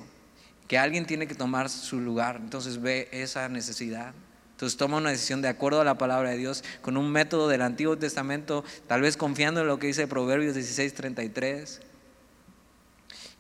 [0.68, 2.36] que alguien tiene que tomar su lugar.
[2.36, 4.14] Entonces ve esa necesidad.
[4.52, 7.62] Entonces toma una decisión de acuerdo a la palabra de Dios, con un método del
[7.62, 11.80] Antiguo Testamento, tal vez confiando en lo que dice Proverbios 16:33.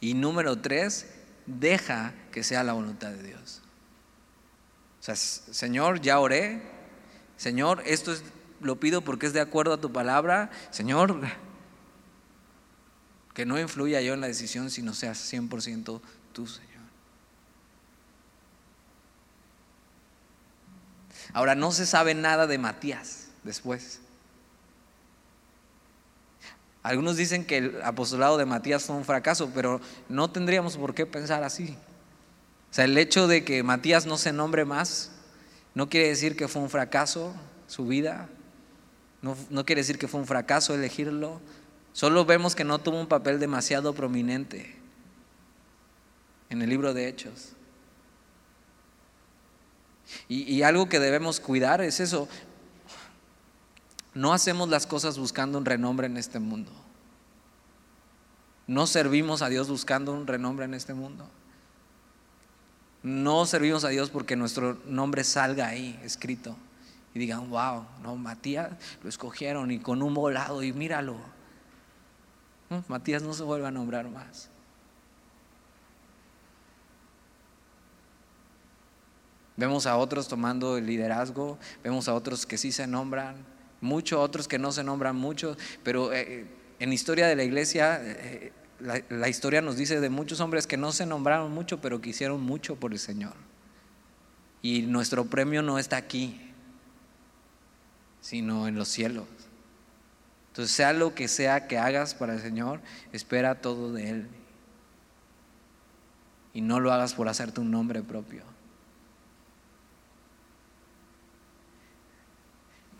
[0.00, 1.06] Y número tres,
[1.46, 3.62] deja que sea la voluntad de Dios.
[5.00, 6.73] O sea, Señor, ya oré.
[7.36, 8.22] Señor, esto es,
[8.60, 10.50] lo pido porque es de acuerdo a tu palabra.
[10.70, 11.20] Señor,
[13.34, 16.00] que no influya yo en la decisión, sino seas 100%
[16.32, 16.70] tú, Señor.
[21.32, 24.00] Ahora, no se sabe nada de Matías después.
[26.84, 31.06] Algunos dicen que el apostolado de Matías fue un fracaso, pero no tendríamos por qué
[31.06, 31.76] pensar así.
[32.70, 35.10] O sea, el hecho de que Matías no se nombre más
[35.74, 37.34] no quiere decir que fue un fracaso
[37.66, 38.28] su vida,
[39.22, 41.40] no, no quiere decir que fue un fracaso elegirlo,
[41.92, 44.76] solo vemos que no tuvo un papel demasiado prominente
[46.50, 47.54] en el libro de Hechos.
[50.28, 52.28] Y, algo que debemos cuidar es eso.
[54.12, 56.70] No hacemos las cosas buscando un renombre en este mundo.
[58.66, 61.28] No servimos a Dios buscando un renombre en este mundo.
[63.04, 66.56] No servimos a Dios porque nuestro nombre salga ahí escrito
[67.14, 68.70] y digan, wow, no, Matías
[69.02, 71.16] lo escogieron y con un volado y míralo.
[72.88, 74.48] Matías no se vuelve a nombrar más.
[79.56, 83.36] Vemos a otros tomando el liderazgo, vemos a otros que sí se nombran
[83.82, 86.46] mucho, otros que no se nombran mucho, pero eh,
[86.78, 88.52] en historia de la iglesia, eh,
[88.84, 92.42] la, historia nos dice de muchos hombres que no se nombraron mucho, pero que hicieron
[92.42, 93.32] mucho por el Señor.
[94.60, 96.52] Y nuestro premio no está aquí,
[98.20, 99.26] sino en los cielos.
[100.48, 102.80] Entonces, sea lo que sea que hagas para el Señor,
[103.12, 104.28] espera todo de Él.
[106.52, 108.42] Y no lo hagas por hacerte un nombre propio.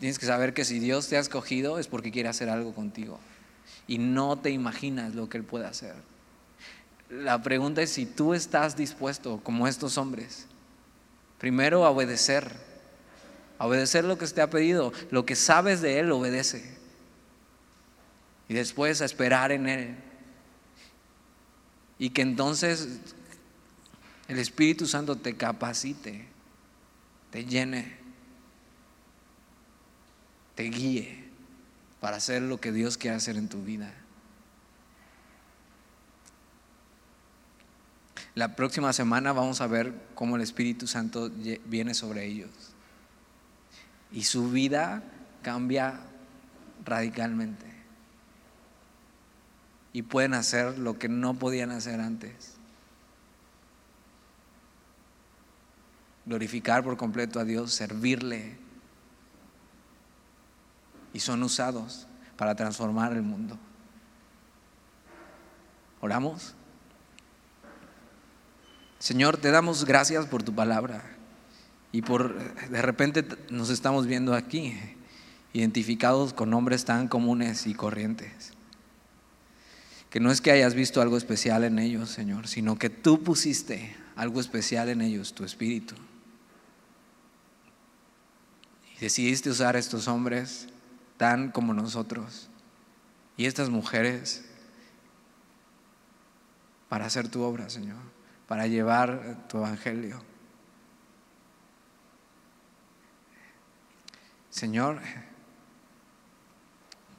[0.00, 3.20] Tienes que saber que si Dios te ha escogido es porque quiere hacer algo contigo.
[3.86, 5.94] Y no te imaginas lo que Él puede hacer.
[7.10, 10.46] La pregunta es si tú estás dispuesto, como estos hombres,
[11.38, 12.56] primero a obedecer,
[13.58, 16.76] a obedecer lo que te ha pedido, lo que sabes de Él, obedece.
[18.48, 19.96] Y después a esperar en Él.
[21.98, 23.00] Y que entonces
[24.28, 26.26] el Espíritu Santo te capacite,
[27.30, 28.04] te llene
[30.54, 31.23] te guíe
[32.04, 33.90] para hacer lo que Dios quiere hacer en tu vida.
[38.34, 41.30] La próxima semana vamos a ver cómo el Espíritu Santo
[41.64, 42.50] viene sobre ellos.
[44.12, 45.02] Y su vida
[45.40, 45.98] cambia
[46.84, 47.64] radicalmente.
[49.94, 52.56] Y pueden hacer lo que no podían hacer antes.
[56.26, 58.58] Glorificar por completo a Dios, servirle,
[61.14, 62.06] y son usados
[62.36, 63.56] para transformar el mundo.
[66.00, 66.54] Oramos.
[68.98, 71.02] Señor, te damos gracias por tu palabra
[71.92, 72.36] y por
[72.68, 74.78] de repente nos estamos viendo aquí
[75.52, 78.52] identificados con nombres tan comunes y corrientes.
[80.10, 83.96] que no es que hayas visto algo especial en ellos, Señor, sino que tú pusiste
[84.14, 85.96] algo especial en ellos, tu espíritu.
[88.96, 90.68] Y decidiste usar estos hombres
[91.52, 92.48] como nosotros.
[93.36, 94.44] Y estas mujeres
[96.88, 97.98] para hacer tu obra, Señor,
[98.46, 100.22] para llevar tu evangelio.
[104.50, 105.00] Señor,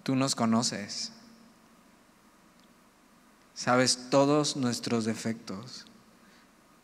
[0.04, 1.12] tú nos conoces,
[3.54, 5.86] sabes todos nuestros defectos,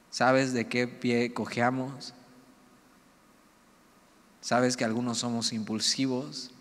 [0.09, 2.13] sabes de qué pie cojeamos,
[4.41, 6.51] sabes que algunos somos impulsivos,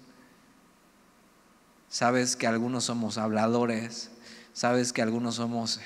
[1.90, 4.10] sabes que algunos somos habladores,
[4.54, 5.80] sabes que algunos somos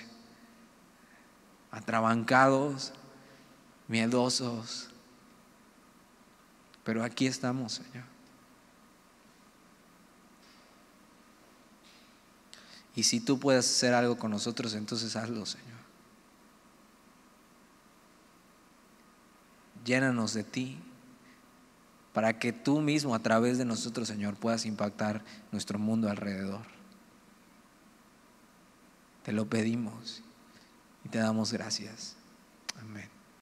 [1.72, 2.92] atrabancados,
[3.88, 4.90] miedosos.
[6.84, 8.04] Pero aquí estamos, Señor.
[12.94, 15.64] Y si tú puedes hacer algo con nosotros, entonces hazlo, Señor.
[19.84, 20.78] Llénanos de ti
[22.14, 26.62] para que tú mismo a través de nosotros, Señor, puedas impactar nuestro mundo alrededor.
[29.24, 30.22] Te lo pedimos
[31.04, 32.16] y te damos gracias.
[32.80, 33.13] Amén.